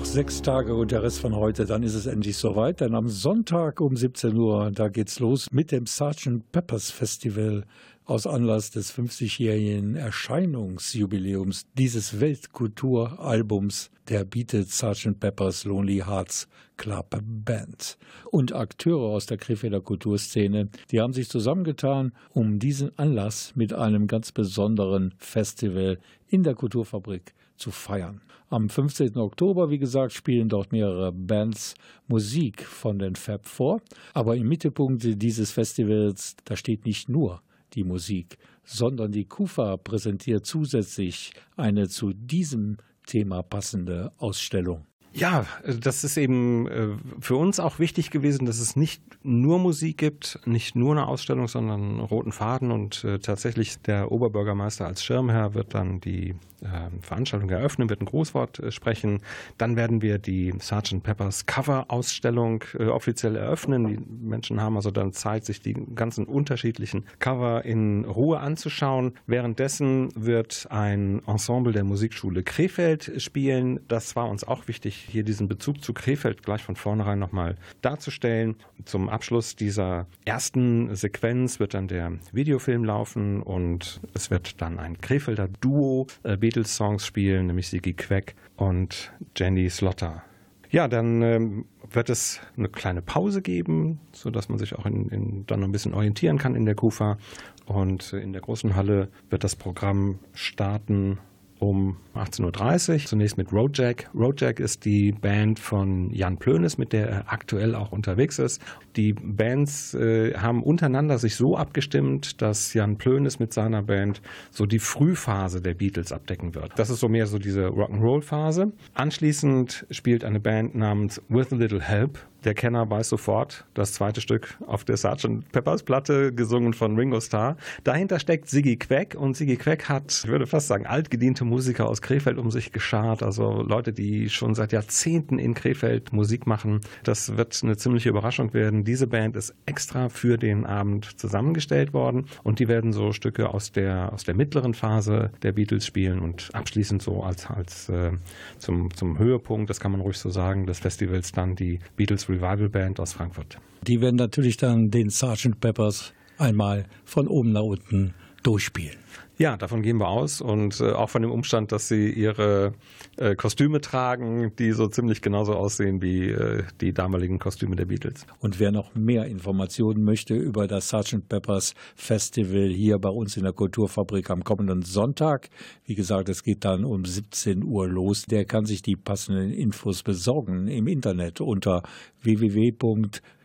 Noch 0.00 0.06
sechs 0.06 0.40
Tage 0.40 0.74
und 0.74 0.92
der 0.92 1.02
Rest 1.02 1.20
von 1.20 1.36
heute, 1.36 1.66
dann 1.66 1.82
ist 1.82 1.92
es 1.92 2.06
endlich 2.06 2.38
soweit. 2.38 2.80
Denn 2.80 2.94
am 2.94 3.08
Sonntag 3.08 3.82
um 3.82 3.96
17 3.96 4.34
Uhr, 4.34 4.70
da 4.70 4.88
geht's 4.88 5.20
los 5.20 5.48
mit 5.52 5.72
dem 5.72 5.84
Sgt. 5.84 6.50
Peppers 6.52 6.90
Festival 6.90 7.66
aus 8.06 8.26
Anlass 8.26 8.70
des 8.70 8.94
50-jährigen 8.94 9.96
Erscheinungsjubiläums 9.96 11.66
dieses 11.76 12.18
Weltkulturalbums, 12.18 13.90
der 14.08 14.24
bietet 14.24 14.70
Sgt. 14.70 15.20
Peppers 15.20 15.66
Lonely 15.66 16.02
Hearts 16.06 16.48
Club 16.78 17.20
Band. 17.22 17.98
Und 18.30 18.54
Akteure 18.54 19.10
aus 19.10 19.26
der 19.26 19.36
Krefelder 19.36 19.82
Kulturszene, 19.82 20.70
die 20.90 21.00
haben 21.00 21.12
sich 21.12 21.28
zusammengetan, 21.28 22.14
um 22.30 22.58
diesen 22.58 22.98
Anlass 22.98 23.52
mit 23.54 23.74
einem 23.74 24.06
ganz 24.06 24.32
besonderen 24.32 25.12
Festival 25.18 25.98
in 26.26 26.42
der 26.42 26.54
Kulturfabrik 26.54 27.34
zu 27.58 27.70
feiern. 27.70 28.22
Am 28.52 28.68
15. 28.68 29.16
Oktober, 29.16 29.70
wie 29.70 29.78
gesagt, 29.78 30.12
spielen 30.12 30.48
dort 30.48 30.72
mehrere 30.72 31.12
Bands 31.12 31.74
Musik 32.08 32.64
von 32.64 32.98
den 32.98 33.14
Fab 33.14 33.46
vor. 33.46 33.80
Aber 34.12 34.36
im 34.36 34.48
Mittelpunkt 34.48 35.04
dieses 35.22 35.52
Festivals, 35.52 36.34
da 36.44 36.56
steht 36.56 36.84
nicht 36.84 37.08
nur 37.08 37.42
die 37.74 37.84
Musik, 37.84 38.38
sondern 38.64 39.12
die 39.12 39.26
KUFA 39.26 39.76
präsentiert 39.76 40.46
zusätzlich 40.46 41.32
eine 41.56 41.88
zu 41.88 42.12
diesem 42.12 42.78
Thema 43.06 43.44
passende 43.44 44.10
Ausstellung. 44.18 44.84
Ja, 45.12 45.44
das 45.66 46.04
ist 46.04 46.16
eben 46.16 46.68
äh, 46.68 46.88
für 47.20 47.34
uns 47.34 47.58
auch 47.58 47.80
wichtig 47.80 48.10
gewesen, 48.10 48.46
dass 48.46 48.60
es 48.60 48.76
nicht 48.76 49.02
nur 49.24 49.58
Musik 49.58 49.98
gibt, 49.98 50.38
nicht 50.46 50.76
nur 50.76 50.92
eine 50.92 51.08
Ausstellung, 51.08 51.48
sondern 51.48 51.82
einen 51.82 52.00
roten 52.00 52.30
Faden 52.30 52.70
und 52.70 53.02
äh, 53.04 53.18
tatsächlich 53.18 53.80
der 53.82 54.12
Oberbürgermeister 54.12 54.86
als 54.86 55.04
Schirmherr 55.04 55.54
wird 55.54 55.74
dann 55.74 56.00
die 56.00 56.36
ähm, 56.62 57.02
Veranstaltung 57.02 57.50
eröffnen, 57.50 57.88
wird 57.90 58.02
ein 58.02 58.06
Grußwort 58.06 58.60
äh, 58.60 58.70
sprechen. 58.70 59.20
Dann 59.58 59.76
werden 59.76 60.00
wir 60.00 60.18
die 60.18 60.54
Sgt. 60.58 61.02
Peppers 61.02 61.46
Cover-Ausstellung 61.46 62.64
offiziell 62.78 63.36
eröffnen. 63.36 63.86
Die 63.86 63.98
Menschen 64.26 64.60
haben 64.60 64.76
also 64.76 64.90
dann 64.90 65.12
Zeit, 65.12 65.44
sich 65.44 65.60
die 65.60 65.74
ganzen 65.94 66.26
unterschiedlichen 66.26 67.04
Cover 67.18 67.64
in 67.64 68.04
Ruhe 68.04 68.40
anzuschauen. 68.40 69.14
Währenddessen 69.26 70.10
wird 70.14 70.66
ein 70.70 71.22
Ensemble 71.26 71.72
der 71.72 71.84
Musikschule 71.84 72.42
Krefeld 72.42 73.12
spielen. 73.16 73.80
Das 73.88 74.14
war 74.14 74.28
uns 74.28 74.44
auch 74.44 74.68
wichtig 74.68 74.99
hier 75.08 75.24
diesen 75.24 75.48
Bezug 75.48 75.82
zu 75.82 75.92
Krefeld 75.92 76.42
gleich 76.42 76.62
von 76.62 76.76
vornherein 76.76 77.18
nochmal 77.18 77.56
darzustellen. 77.82 78.56
Zum 78.84 79.08
Abschluss 79.08 79.56
dieser 79.56 80.06
ersten 80.24 80.94
Sequenz 80.94 81.60
wird 81.60 81.74
dann 81.74 81.88
der 81.88 82.12
Videofilm 82.32 82.84
laufen 82.84 83.42
und 83.42 84.00
es 84.14 84.30
wird 84.30 84.60
dann 84.60 84.78
ein 84.78 85.00
Krefelder 85.00 85.48
Duo 85.60 86.06
äh, 86.22 86.36
Beatles-Songs 86.36 87.04
spielen, 87.04 87.46
nämlich 87.46 87.68
Sigi 87.68 87.92
Queck 87.92 88.34
und 88.56 89.12
Jenny 89.36 89.68
Slotter. 89.70 90.22
Ja, 90.70 90.86
dann 90.86 91.20
ähm, 91.22 91.64
wird 91.90 92.10
es 92.10 92.40
eine 92.56 92.68
kleine 92.68 93.02
Pause 93.02 93.42
geben, 93.42 93.98
sodass 94.12 94.48
man 94.48 94.58
sich 94.58 94.76
auch 94.76 94.86
in, 94.86 95.08
in, 95.08 95.46
dann 95.46 95.64
ein 95.64 95.72
bisschen 95.72 95.94
orientieren 95.94 96.38
kann 96.38 96.54
in 96.54 96.64
der 96.64 96.76
Kufa. 96.76 97.18
Und 97.66 98.12
in 98.12 98.32
der 98.32 98.42
großen 98.42 98.76
Halle 98.76 99.08
wird 99.30 99.42
das 99.42 99.56
Programm 99.56 100.20
starten 100.32 101.18
um 101.60 101.96
18.30 102.14 102.92
Uhr. 102.92 103.06
Zunächst 103.06 103.38
mit 103.38 103.52
Roadjack. 103.52 104.10
Roadjack 104.14 104.58
ist 104.60 104.84
die 104.84 105.12
Band 105.12 105.58
von 105.58 106.10
Jan 106.10 106.38
Plönes, 106.38 106.78
mit 106.78 106.92
der 106.92 107.08
er 107.08 107.32
aktuell 107.32 107.74
auch 107.74 107.92
unterwegs 107.92 108.38
ist. 108.38 108.60
Die 108.96 109.12
Bands 109.12 109.94
äh, 109.94 110.34
haben 110.34 110.62
untereinander 110.62 111.18
sich 111.18 111.36
so 111.36 111.56
abgestimmt, 111.56 112.42
dass 112.42 112.74
Jan 112.74 112.96
Plönes 112.96 113.38
mit 113.38 113.52
seiner 113.52 113.82
Band 113.82 114.20
so 114.50 114.66
die 114.66 114.78
Frühphase 114.78 115.60
der 115.60 115.74
Beatles 115.74 116.12
abdecken 116.12 116.54
wird. 116.54 116.72
Das 116.78 116.90
ist 116.90 117.00
so 117.00 117.08
mehr 117.08 117.26
so 117.26 117.38
diese 117.38 117.68
Rock'n'Roll-Phase. 117.68 118.72
Anschließend 118.94 119.86
spielt 119.90 120.24
eine 120.24 120.40
Band 120.40 120.74
namens 120.74 121.22
With 121.28 121.52
a 121.52 121.56
Little 121.56 121.80
Help 121.80 122.18
der 122.44 122.54
Kenner 122.54 122.88
weiß 122.88 123.08
sofort, 123.08 123.64
das 123.74 123.92
zweite 123.92 124.20
Stück 124.20 124.56
auf 124.66 124.84
der 124.84 124.96
Sgt. 124.96 125.50
Peppers 125.52 125.82
Platte, 125.82 126.32
gesungen 126.32 126.74
von 126.74 126.96
Ringo 126.96 127.20
Starr. 127.20 127.56
Dahinter 127.84 128.18
steckt 128.18 128.48
Siggy 128.48 128.76
Queck 128.76 129.14
und 129.14 129.36
Siggy 129.36 129.56
Queck 129.56 129.88
hat, 129.88 130.22
ich 130.24 130.30
würde 130.30 130.46
fast 130.46 130.68
sagen, 130.68 130.86
altgediente 130.86 131.44
Musiker 131.44 131.88
aus 131.88 132.02
Krefeld 132.02 132.38
um 132.38 132.50
sich 132.50 132.72
geschart, 132.72 133.22
also 133.22 133.62
Leute, 133.62 133.92
die 133.92 134.28
schon 134.30 134.54
seit 134.54 134.72
Jahrzehnten 134.72 135.38
in 135.38 135.54
Krefeld 135.54 136.12
Musik 136.12 136.46
machen. 136.46 136.80
Das 137.04 137.36
wird 137.36 137.60
eine 137.62 137.76
ziemliche 137.76 138.08
Überraschung 138.08 138.54
werden. 138.54 138.84
Diese 138.84 139.06
Band 139.06 139.36
ist 139.36 139.54
extra 139.66 140.08
für 140.08 140.38
den 140.38 140.66
Abend 140.66 141.18
zusammengestellt 141.18 141.92
worden 141.92 142.26
und 142.42 142.58
die 142.58 142.68
werden 142.68 142.92
so 142.92 143.12
Stücke 143.12 143.52
aus 143.52 143.72
der, 143.72 144.12
aus 144.12 144.24
der 144.24 144.34
mittleren 144.34 144.74
Phase 144.74 145.30
der 145.42 145.52
Beatles 145.52 145.86
spielen 145.86 146.20
und 146.20 146.50
abschließend 146.52 147.02
so 147.02 147.22
als, 147.22 147.46
als 147.46 147.88
äh, 147.88 148.12
zum, 148.58 148.94
zum 148.94 149.18
Höhepunkt, 149.18 149.68
das 149.68 149.80
kann 149.80 149.92
man 149.92 150.00
ruhig 150.00 150.18
so 150.18 150.30
sagen, 150.30 150.66
des 150.66 150.78
Festivals 150.78 151.32
dann 151.32 151.56
die 151.56 151.80
Beatles 151.96 152.28
Revival 152.30 152.68
Band 152.68 153.00
aus 153.00 153.12
Frankfurt. 153.12 153.58
Die 153.86 154.00
werden 154.00 154.16
natürlich 154.16 154.56
dann 154.56 154.90
den 154.90 155.10
Sgt. 155.10 155.60
Peppers 155.60 156.12
einmal 156.38 156.84
von 157.04 157.28
oben 157.28 157.52
nach 157.52 157.62
unten 157.62 158.14
durchspielen. 158.42 158.96
Ja, 159.40 159.56
davon 159.56 159.80
gehen 159.80 159.96
wir 159.96 160.08
aus 160.08 160.42
und 160.42 160.78
äh, 160.82 160.92
auch 160.92 161.08
von 161.08 161.22
dem 161.22 161.30
Umstand, 161.30 161.72
dass 161.72 161.88
sie 161.88 162.10
ihre 162.10 162.74
äh, 163.16 163.34
Kostüme 163.34 163.80
tragen, 163.80 164.52
die 164.58 164.72
so 164.72 164.86
ziemlich 164.86 165.22
genauso 165.22 165.54
aussehen 165.54 166.02
wie 166.02 166.28
äh, 166.28 166.64
die 166.82 166.92
damaligen 166.92 167.38
Kostüme 167.38 167.74
der 167.74 167.86
Beatles. 167.86 168.26
Und 168.40 168.60
wer 168.60 168.70
noch 168.70 168.94
mehr 168.94 169.24
Informationen 169.24 170.04
möchte 170.04 170.34
über 170.34 170.66
das 170.66 170.90
Sgt. 170.90 171.26
Peppers 171.26 171.72
Festival 171.94 172.68
hier 172.68 172.98
bei 172.98 173.08
uns 173.08 173.38
in 173.38 173.44
der 173.44 173.54
Kulturfabrik 173.54 174.28
am 174.28 174.44
kommenden 174.44 174.82
Sonntag, 174.82 175.48
wie 175.86 175.94
gesagt, 175.94 176.28
es 176.28 176.42
geht 176.42 176.66
dann 176.66 176.84
um 176.84 177.06
17 177.06 177.64
Uhr 177.64 177.88
los, 177.88 178.26
der 178.26 178.44
kann 178.44 178.66
sich 178.66 178.82
die 178.82 178.96
passenden 178.96 179.52
Infos 179.52 180.02
besorgen 180.02 180.68
im 180.68 180.86
Internet 180.86 181.40
unter 181.40 181.80
www 182.20 182.74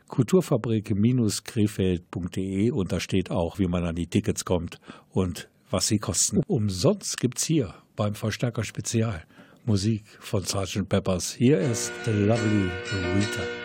kulturfabrik-krefeld.de 0.07 2.71
und 2.71 2.91
da 2.91 2.99
steht 2.99 3.31
auch, 3.31 3.57
wie 3.57 3.67
man 3.67 3.85
an 3.85 3.95
die 3.95 4.05
Tickets 4.05 4.45
kommt 4.45 4.79
und 5.09 5.49
was 5.75 5.87
sie 5.87 5.99
kosten. 5.99 6.41
Umsonst 6.47 7.19
gibt 7.19 7.37
es 7.37 7.43
hier 7.43 7.73
beim 7.97 8.15
Verstärker 8.15 8.63
Spezial 8.63 9.25
Musik 9.65 10.05
von 10.21 10.43
Sgt. 10.43 10.87
Peppers. 10.87 11.33
Hier 11.33 11.59
ist 11.59 11.91
The 12.05 12.11
Lovely 12.11 12.69
Rita. 13.17 13.64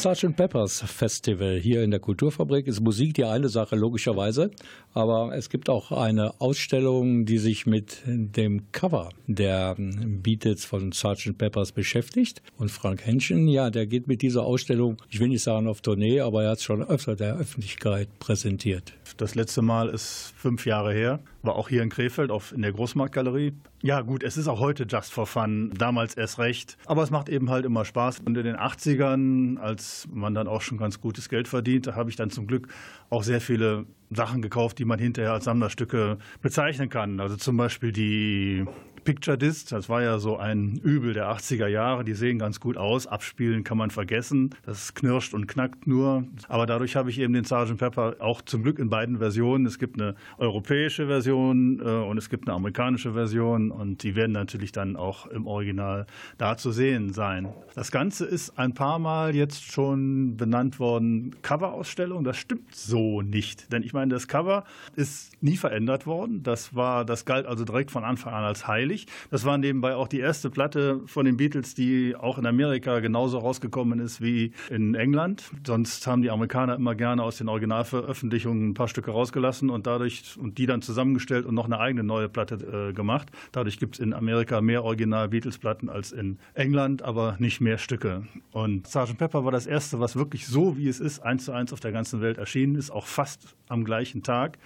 Sgt. 0.00 0.34
Peppers 0.34 0.80
Festival 0.80 1.58
hier 1.58 1.82
in 1.82 1.90
der 1.90 2.00
Kulturfabrik 2.00 2.66
ist 2.66 2.80
Musik 2.80 3.12
die 3.12 3.24
eine 3.24 3.50
Sache, 3.50 3.76
logischerweise. 3.76 4.50
Aber 4.94 5.36
es 5.36 5.50
gibt 5.50 5.68
auch 5.68 5.92
eine 5.92 6.40
Ausstellung, 6.40 7.26
die 7.26 7.36
sich 7.36 7.66
mit 7.66 7.98
dem 8.06 8.72
Cover 8.72 9.10
der 9.26 9.76
Beatles 9.76 10.64
von 10.64 10.92
Sgt. 10.92 11.36
Peppers 11.36 11.72
beschäftigt. 11.72 12.40
Und 12.56 12.70
Frank 12.70 13.04
Henschen, 13.04 13.46
ja, 13.46 13.68
der 13.68 13.86
geht 13.86 14.08
mit 14.08 14.22
dieser 14.22 14.44
Ausstellung, 14.44 14.96
ich 15.10 15.20
will 15.20 15.28
nicht 15.28 15.42
sagen 15.42 15.68
auf 15.68 15.82
Tournee, 15.82 16.20
aber 16.20 16.44
er 16.44 16.52
hat 16.52 16.58
es 16.58 16.64
schon 16.64 16.82
öfter 16.82 17.14
der 17.14 17.36
Öffentlichkeit 17.36 18.08
präsentiert. 18.20 18.94
Das 19.16 19.34
letzte 19.34 19.62
Mal 19.62 19.88
ist 19.88 20.32
fünf 20.36 20.66
Jahre 20.66 20.92
her, 20.92 21.20
war 21.42 21.56
auch 21.56 21.68
hier 21.68 21.82
in 21.82 21.88
Krefeld 21.88 22.30
auf, 22.30 22.52
in 22.52 22.62
der 22.62 22.72
Großmarktgalerie. 22.72 23.52
Ja 23.82 24.00
gut, 24.02 24.22
es 24.22 24.36
ist 24.36 24.48
auch 24.48 24.60
heute 24.60 24.84
Just 24.88 25.12
for 25.12 25.26
Fun, 25.26 25.72
damals 25.76 26.14
erst 26.14 26.38
recht. 26.38 26.76
Aber 26.86 27.02
es 27.02 27.10
macht 27.10 27.28
eben 27.28 27.50
halt 27.50 27.64
immer 27.64 27.84
Spaß. 27.84 28.20
Und 28.20 28.36
in 28.36 28.44
den 28.44 28.56
80ern, 28.56 29.58
als 29.58 30.08
man 30.12 30.34
dann 30.34 30.48
auch 30.48 30.62
schon 30.62 30.78
ganz 30.78 31.00
gutes 31.00 31.28
Geld 31.28 31.48
verdient, 31.48 31.86
habe 31.94 32.10
ich 32.10 32.16
dann 32.16 32.30
zum 32.30 32.46
Glück 32.46 32.68
auch 33.08 33.22
sehr 33.22 33.40
viele 33.40 33.86
Sachen 34.10 34.42
gekauft, 34.42 34.78
die 34.78 34.84
man 34.84 34.98
hinterher 34.98 35.32
als 35.32 35.44
Sammlerstücke 35.44 36.18
bezeichnen 36.42 36.88
kann. 36.88 37.20
Also 37.20 37.36
zum 37.36 37.56
Beispiel 37.56 37.92
die 37.92 38.66
Picture 39.04 39.38
Disc, 39.38 39.68
das 39.70 39.88
war 39.88 40.02
ja 40.02 40.18
so 40.18 40.36
ein 40.36 40.78
Übel 40.82 41.14
der 41.14 41.30
80er 41.30 41.66
Jahre, 41.66 42.04
die 42.04 42.14
sehen 42.14 42.38
ganz 42.38 42.60
gut 42.60 42.76
aus, 42.76 43.06
abspielen 43.06 43.64
kann 43.64 43.78
man 43.78 43.90
vergessen, 43.90 44.54
das 44.64 44.94
knirscht 44.94 45.34
und 45.34 45.46
knackt 45.46 45.86
nur. 45.86 46.24
Aber 46.48 46.66
dadurch 46.66 46.96
habe 46.96 47.10
ich 47.10 47.18
eben 47.18 47.32
den 47.32 47.44
Sgt. 47.44 47.78
Pepper 47.78 48.16
auch 48.18 48.42
zum 48.42 48.62
Glück 48.62 48.78
in 48.78 48.90
beiden 48.90 49.18
Versionen. 49.18 49.66
Es 49.66 49.78
gibt 49.78 50.00
eine 50.00 50.14
europäische 50.38 51.06
Version 51.06 51.80
äh, 51.80 51.82
und 51.82 52.18
es 52.18 52.28
gibt 52.28 52.46
eine 52.48 52.54
amerikanische 52.54 53.12
Version 53.12 53.70
und 53.70 54.02
die 54.02 54.14
werden 54.16 54.32
natürlich 54.32 54.72
dann 54.72 54.96
auch 54.96 55.26
im 55.26 55.46
Original 55.46 56.06
da 56.38 56.56
zu 56.56 56.70
sehen 56.70 57.12
sein. 57.12 57.48
Das 57.74 57.90
Ganze 57.90 58.26
ist 58.26 58.58
ein 58.58 58.74
paar 58.74 58.98
Mal 58.98 59.34
jetzt 59.34 59.64
schon 59.64 60.36
benannt 60.36 60.78
worden, 60.78 61.36
Coverausstellung. 61.42 62.24
Das 62.24 62.36
stimmt 62.36 62.74
so 62.74 63.22
nicht, 63.22 63.72
denn 63.72 63.82
ich 63.82 63.92
meine, 63.92 63.99
das 64.08 64.28
Cover 64.28 64.64
ist 64.96 65.42
nie 65.42 65.56
verändert 65.56 66.06
worden. 66.06 66.42
Das 66.42 66.74
war, 66.74 67.04
das 67.04 67.24
galt 67.24 67.46
also 67.46 67.64
direkt 67.64 67.90
von 67.90 68.04
Anfang 68.04 68.32
an 68.32 68.44
als 68.44 68.66
heilig. 68.66 69.06
Das 69.30 69.44
war 69.44 69.58
nebenbei 69.58 69.94
auch 69.94 70.08
die 70.08 70.20
erste 70.20 70.48
Platte 70.50 71.00
von 71.06 71.26
den 71.26 71.36
Beatles, 71.36 71.74
die 71.74 72.16
auch 72.16 72.38
in 72.38 72.46
Amerika 72.46 73.00
genauso 73.00 73.38
rausgekommen 73.38 74.00
ist 74.00 74.20
wie 74.20 74.52
in 74.70 74.94
England. 74.94 75.50
Sonst 75.66 76.06
haben 76.06 76.22
die 76.22 76.30
Amerikaner 76.30 76.76
immer 76.76 76.94
gerne 76.94 77.22
aus 77.22 77.38
den 77.38 77.48
Originalveröffentlichungen 77.48 78.70
ein 78.70 78.74
paar 78.74 78.88
Stücke 78.88 79.10
rausgelassen 79.10 79.70
und 79.70 79.86
dadurch 79.86 80.36
und 80.38 80.58
die 80.58 80.66
dann 80.66 80.82
zusammengestellt 80.82 81.46
und 81.46 81.54
noch 81.54 81.66
eine 81.66 81.78
eigene 81.78 82.04
neue 82.04 82.28
Platte 82.28 82.88
äh, 82.90 82.92
gemacht. 82.92 83.30
Dadurch 83.52 83.78
gibt 83.78 83.96
es 83.96 84.00
in 84.00 84.12
Amerika 84.14 84.60
mehr 84.60 84.84
Original-Beatles-Platten 84.84 85.88
als 85.88 86.12
in 86.12 86.38
England, 86.54 87.02
aber 87.02 87.36
nicht 87.38 87.60
mehr 87.60 87.78
Stücke. 87.78 88.26
Und 88.52 88.86
Sgt. 88.86 89.18
Pepper 89.18 89.44
war 89.44 89.52
das 89.52 89.66
erste, 89.66 90.00
was 90.00 90.16
wirklich 90.16 90.46
so, 90.46 90.76
wie 90.76 90.88
es 90.88 91.00
ist, 91.00 91.20
eins 91.20 91.44
zu 91.44 91.52
eins 91.52 91.72
auf 91.72 91.80
der 91.80 91.92
ganzen 91.92 92.20
Welt 92.20 92.38
erschienen 92.38 92.74
ist, 92.74 92.90
auch 92.90 93.06
fast 93.06 93.56
am 93.68 93.84
gleichen 93.90 94.22
Tag. 94.22 94.56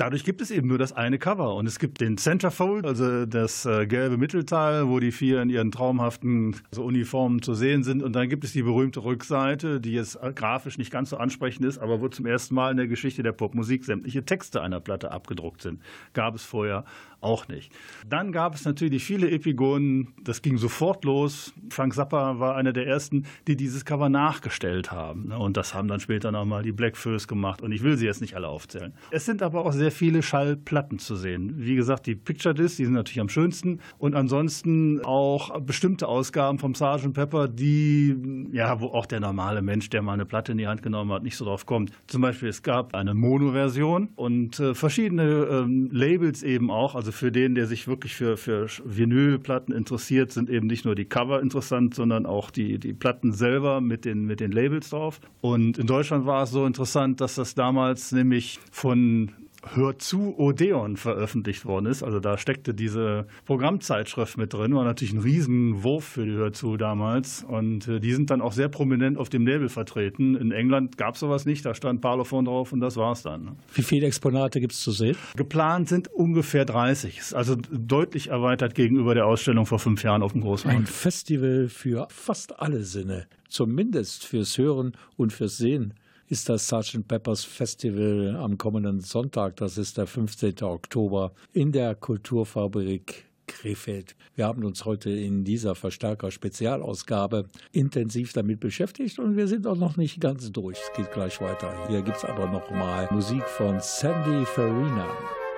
Dadurch 0.00 0.24
gibt 0.24 0.40
es 0.40 0.50
eben 0.50 0.66
nur 0.66 0.78
das 0.78 0.94
eine 0.94 1.18
Cover 1.18 1.54
und 1.56 1.66
es 1.66 1.78
gibt 1.78 2.00
den 2.00 2.16
Centerfold, 2.16 2.86
also 2.86 3.26
das 3.26 3.66
äh, 3.66 3.86
gelbe 3.86 4.16
Mittelteil, 4.16 4.88
wo 4.88 4.98
die 4.98 5.12
vier 5.12 5.42
in 5.42 5.50
ihren 5.50 5.70
traumhaften 5.70 6.56
also 6.70 6.84
Uniformen 6.84 7.42
zu 7.42 7.52
sehen 7.52 7.82
sind 7.82 8.02
und 8.02 8.14
dann 8.14 8.30
gibt 8.30 8.42
es 8.44 8.54
die 8.54 8.62
berühmte 8.62 9.04
Rückseite, 9.04 9.78
die 9.78 9.92
jetzt 9.92 10.14
äh, 10.22 10.32
grafisch 10.32 10.78
nicht 10.78 10.90
ganz 10.90 11.10
so 11.10 11.18
ansprechend 11.18 11.66
ist, 11.66 11.76
aber 11.76 12.00
wo 12.00 12.08
zum 12.08 12.24
ersten 12.24 12.54
Mal 12.54 12.70
in 12.70 12.78
der 12.78 12.86
Geschichte 12.86 13.22
der 13.22 13.32
Popmusik 13.32 13.84
sämtliche 13.84 14.24
Texte 14.24 14.62
einer 14.62 14.80
Platte 14.80 15.10
abgedruckt 15.10 15.60
sind. 15.60 15.82
Gab 16.14 16.34
es 16.34 16.44
vorher 16.44 16.86
auch 17.20 17.48
nicht. 17.48 17.72
Dann 18.08 18.32
gab 18.32 18.54
es 18.54 18.64
natürlich 18.64 19.04
viele 19.04 19.30
Epigonen, 19.30 20.14
das 20.22 20.42
ging 20.42 20.56
sofort 20.56 21.04
los. 21.04 21.52
Frank 21.68 21.94
Zappa 21.94 22.38
war 22.38 22.56
einer 22.56 22.72
der 22.72 22.86
ersten, 22.86 23.26
die 23.46 23.56
dieses 23.56 23.84
Cover 23.84 24.08
nachgestellt 24.08 24.90
haben. 24.90 25.28
ne? 25.28 25.38
Und 25.38 25.56
das 25.56 25.74
haben 25.74 25.88
dann 25.88 26.00
später 26.00 26.32
nochmal 26.32 26.62
die 26.62 26.72
Black 26.72 26.96
Foes 26.96 27.28
gemacht. 27.28 27.60
Und 27.62 27.72
ich 27.72 27.82
will 27.82 27.96
sie 27.96 28.06
jetzt 28.06 28.20
nicht 28.20 28.34
alle 28.34 28.48
aufzählen. 28.48 28.94
Es 29.10 29.26
sind 29.26 29.42
aber 29.42 29.64
auch 29.64 29.72
sehr 29.72 29.89
viele 29.90 30.22
Schallplatten 30.22 30.98
zu 30.98 31.16
sehen. 31.16 31.54
Wie 31.56 31.74
gesagt, 31.74 32.06
die 32.06 32.14
Picture 32.14 32.54
Discs, 32.54 32.76
die 32.76 32.84
sind 32.84 32.94
natürlich 32.94 33.20
am 33.20 33.28
schönsten. 33.28 33.80
Und 33.98 34.14
ansonsten 34.14 35.04
auch 35.04 35.60
bestimmte 35.60 36.08
Ausgaben 36.08 36.58
vom 36.58 36.74
Sgt. 36.74 37.12
Pepper, 37.12 37.48
die, 37.48 38.16
ja, 38.52 38.80
wo 38.80 38.86
auch 38.86 39.06
der 39.06 39.20
normale 39.20 39.62
Mensch, 39.62 39.90
der 39.90 40.02
mal 40.02 40.14
eine 40.14 40.26
Platte 40.26 40.52
in 40.52 40.58
die 40.58 40.66
Hand 40.66 40.82
genommen 40.82 41.12
hat, 41.12 41.22
nicht 41.22 41.36
so 41.36 41.44
drauf 41.44 41.66
kommt. 41.66 41.92
Zum 42.06 42.22
Beispiel, 42.22 42.48
es 42.48 42.62
gab 42.62 42.94
eine 42.94 43.14
Mono-Version 43.14 44.10
und 44.16 44.60
äh, 44.60 44.74
verschiedene 44.74 45.46
ähm, 45.50 45.88
Labels 45.92 46.42
eben 46.42 46.70
auch. 46.70 46.94
Also 46.94 47.12
für 47.12 47.32
den, 47.32 47.54
der 47.54 47.66
sich 47.66 47.88
wirklich 47.88 48.14
für, 48.14 48.36
für 48.36 48.66
Vinylplatten 48.84 49.74
interessiert, 49.74 50.32
sind 50.32 50.50
eben 50.50 50.66
nicht 50.66 50.84
nur 50.84 50.94
die 50.94 51.04
Cover 51.04 51.40
interessant, 51.40 51.94
sondern 51.94 52.26
auch 52.26 52.50
die, 52.50 52.78
die 52.78 52.92
Platten 52.92 53.32
selber 53.32 53.80
mit 53.80 54.04
den, 54.04 54.24
mit 54.24 54.40
den 54.40 54.52
Labels 54.52 54.90
drauf. 54.90 55.20
Und 55.40 55.78
in 55.78 55.86
Deutschland 55.86 56.26
war 56.26 56.42
es 56.42 56.50
so 56.50 56.66
interessant, 56.66 57.20
dass 57.20 57.34
das 57.34 57.54
damals 57.54 58.12
nämlich 58.12 58.58
von 58.70 59.32
Hör 59.74 59.98
zu 59.98 60.38
Odeon 60.38 60.96
veröffentlicht 60.96 61.64
worden 61.64 61.86
ist. 61.86 62.02
Also 62.02 62.20
da 62.20 62.38
steckte 62.38 62.74
diese 62.74 63.26
Programmzeitschrift 63.44 64.38
mit 64.38 64.52
drin, 64.52 64.74
war 64.74 64.84
natürlich 64.84 65.12
ein 65.12 65.20
Riesenwurf 65.20 66.04
für 66.04 66.24
die 66.24 66.32
Hör 66.32 66.52
zu 66.52 66.76
damals. 66.76 67.44
Und 67.46 67.86
äh, 67.88 68.00
die 68.00 68.12
sind 68.12 68.30
dann 68.30 68.40
auch 68.40 68.52
sehr 68.52 68.68
prominent 68.68 69.18
auf 69.18 69.28
dem 69.28 69.46
Label 69.46 69.68
vertreten. 69.68 70.34
In 70.34 70.52
England 70.52 70.96
gab 70.96 71.14
es 71.14 71.20
sowas 71.20 71.46
nicht, 71.46 71.64
da 71.64 71.74
stand 71.74 72.00
Parlophone 72.00 72.46
drauf 72.46 72.72
und 72.72 72.80
das 72.80 72.96
war's 72.96 73.22
dann. 73.22 73.56
Wie 73.74 73.82
viele 73.82 74.06
Exponate 74.06 74.60
gibt 74.60 74.72
es 74.72 74.80
zu 74.80 74.92
sehen? 74.92 75.16
Geplant 75.36 75.88
sind 75.88 76.08
ungefähr 76.08 76.64
30, 76.64 77.18
Ist 77.18 77.34
also 77.34 77.56
deutlich 77.70 78.28
erweitert 78.28 78.74
gegenüber 78.74 79.14
der 79.14 79.26
Ausstellung 79.26 79.66
vor 79.66 79.78
fünf 79.78 80.02
Jahren 80.02 80.22
auf 80.22 80.32
dem 80.32 80.40
Ein 80.40 80.44
Großmarkt. 80.44 80.88
Festival 80.88 81.68
für 81.68 82.08
fast 82.10 82.58
alle 82.60 82.82
Sinne, 82.82 83.26
zumindest 83.48 84.26
fürs 84.26 84.56
Hören 84.58 84.92
und 85.16 85.32
fürs 85.32 85.56
Sehen. 85.56 85.94
Ist 86.30 86.48
das 86.48 86.68
Sgt. 86.68 87.08
Peppers 87.08 87.42
Festival 87.42 88.36
am 88.36 88.56
kommenden 88.56 89.00
Sonntag, 89.00 89.56
das 89.56 89.76
ist 89.76 89.98
der 89.98 90.06
15. 90.06 90.62
Oktober, 90.62 91.32
in 91.52 91.72
der 91.72 91.96
Kulturfabrik 91.96 93.24
Krefeld. 93.48 94.14
Wir 94.36 94.46
haben 94.46 94.64
uns 94.64 94.84
heute 94.84 95.10
in 95.10 95.42
dieser 95.42 95.74
Verstärker-Spezialausgabe 95.74 97.48
intensiv 97.72 98.32
damit 98.32 98.60
beschäftigt 98.60 99.18
und 99.18 99.36
wir 99.36 99.48
sind 99.48 99.66
auch 99.66 99.74
noch 99.74 99.96
nicht 99.96 100.20
ganz 100.20 100.52
durch. 100.52 100.78
Es 100.78 100.96
geht 100.96 101.10
gleich 101.10 101.40
weiter. 101.40 101.74
Hier 101.88 102.02
gibt 102.02 102.18
es 102.18 102.24
aber 102.24 102.46
noch 102.46 102.70
mal 102.70 103.08
Musik 103.10 103.42
von 103.42 103.80
Sandy 103.80 104.46
Farina. 104.46 105.08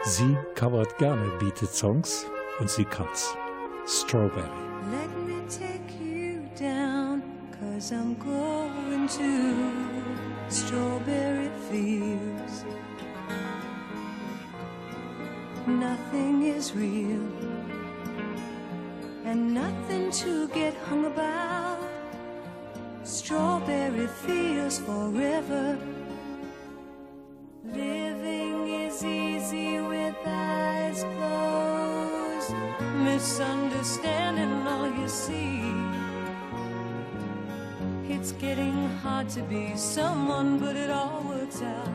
Sie 0.04 0.38
covert 0.54 0.96
gerne 0.96 1.30
Beatles-Songs 1.38 2.24
und 2.60 2.70
sie 2.70 2.86
kann's. 2.86 3.36
Strawberry. 3.86 4.48
Let 4.90 5.10
me 5.26 5.42
take 5.50 5.92
you 6.02 6.40
down, 6.58 7.22
cause 7.60 7.92
I'm 7.92 8.16
going 8.18 9.06
to 9.18 10.31
strawberry 10.52 11.50
fields. 11.70 12.66
Nothing 15.66 16.42
is 16.42 16.74
real, 16.74 17.26
and 19.24 19.54
nothing 19.54 20.10
to 20.10 20.48
get 20.48 20.74
hung 20.88 21.06
about. 21.06 21.78
Strawberry 23.02 24.06
fields 24.06 24.78
forever. 24.78 25.78
Living 27.64 28.68
is 28.68 29.02
easy 29.02 29.80
with 29.80 30.14
eyes 30.26 31.02
closed, 31.14 32.54
misunderstanding 33.02 34.66
all 34.66 34.86
you 35.00 35.08
see. 35.08 35.71
It's 38.14 38.32
getting 38.32 38.90
hard 39.02 39.30
to 39.30 39.40
be 39.40 39.74
someone, 39.74 40.58
but 40.58 40.76
it 40.76 40.90
all 40.90 41.22
works 41.26 41.62
out. 41.62 41.88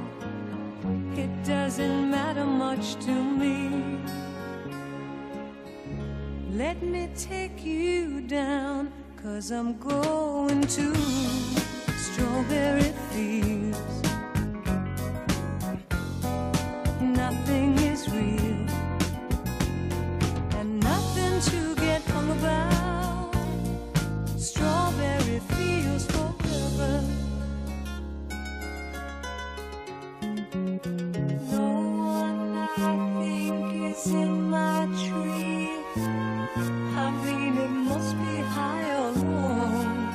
It 1.16 1.30
doesn't 1.46 2.10
matter 2.10 2.44
much 2.44 2.96
to 3.06 3.12
me. 3.12 4.00
Let 6.52 6.82
me 6.82 7.08
take 7.16 7.64
you 7.64 8.22
down, 8.22 8.92
cause 9.16 9.52
I'm 9.52 9.78
going 9.78 10.62
to 10.62 10.96
strawberry 11.96 12.92
fields. 13.12 14.02
Nothing 17.00 17.77
I 32.80 32.96
think 33.20 33.92
is 33.92 34.06
in 34.08 34.50
my 34.52 34.86
tree. 34.86 35.70
I 36.96 37.10
mean, 37.26 37.58
it 37.58 37.70
must 37.70 38.16
be 38.20 38.38
high 38.56 38.92
or 39.02 39.12
low. 39.12 40.14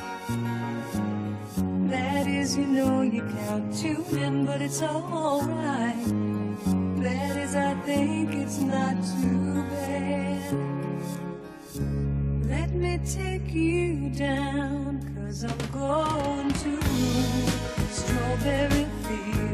That 1.89 2.25
is, 2.27 2.55
you 2.57 2.65
know, 2.65 3.01
you 3.01 3.21
can't 3.21 3.75
tune 3.75 4.17
in, 4.17 4.45
but 4.45 4.61
it's 4.61 4.81
alright. 4.81 6.05
That 7.03 7.35
is, 7.35 7.53
I 7.53 7.73
think 7.85 8.33
it's 8.33 8.59
not 8.59 8.95
too 9.21 9.63
bad. 9.69 10.53
Let 12.47 12.71
me 12.71 12.97
take 13.05 13.53
you 13.53 14.09
down, 14.09 15.01
Cause 15.17 15.43
I'm 15.43 15.57
going 15.71 16.53
to 16.63 16.81
strawberry 17.91 18.85
fields. 19.03 19.52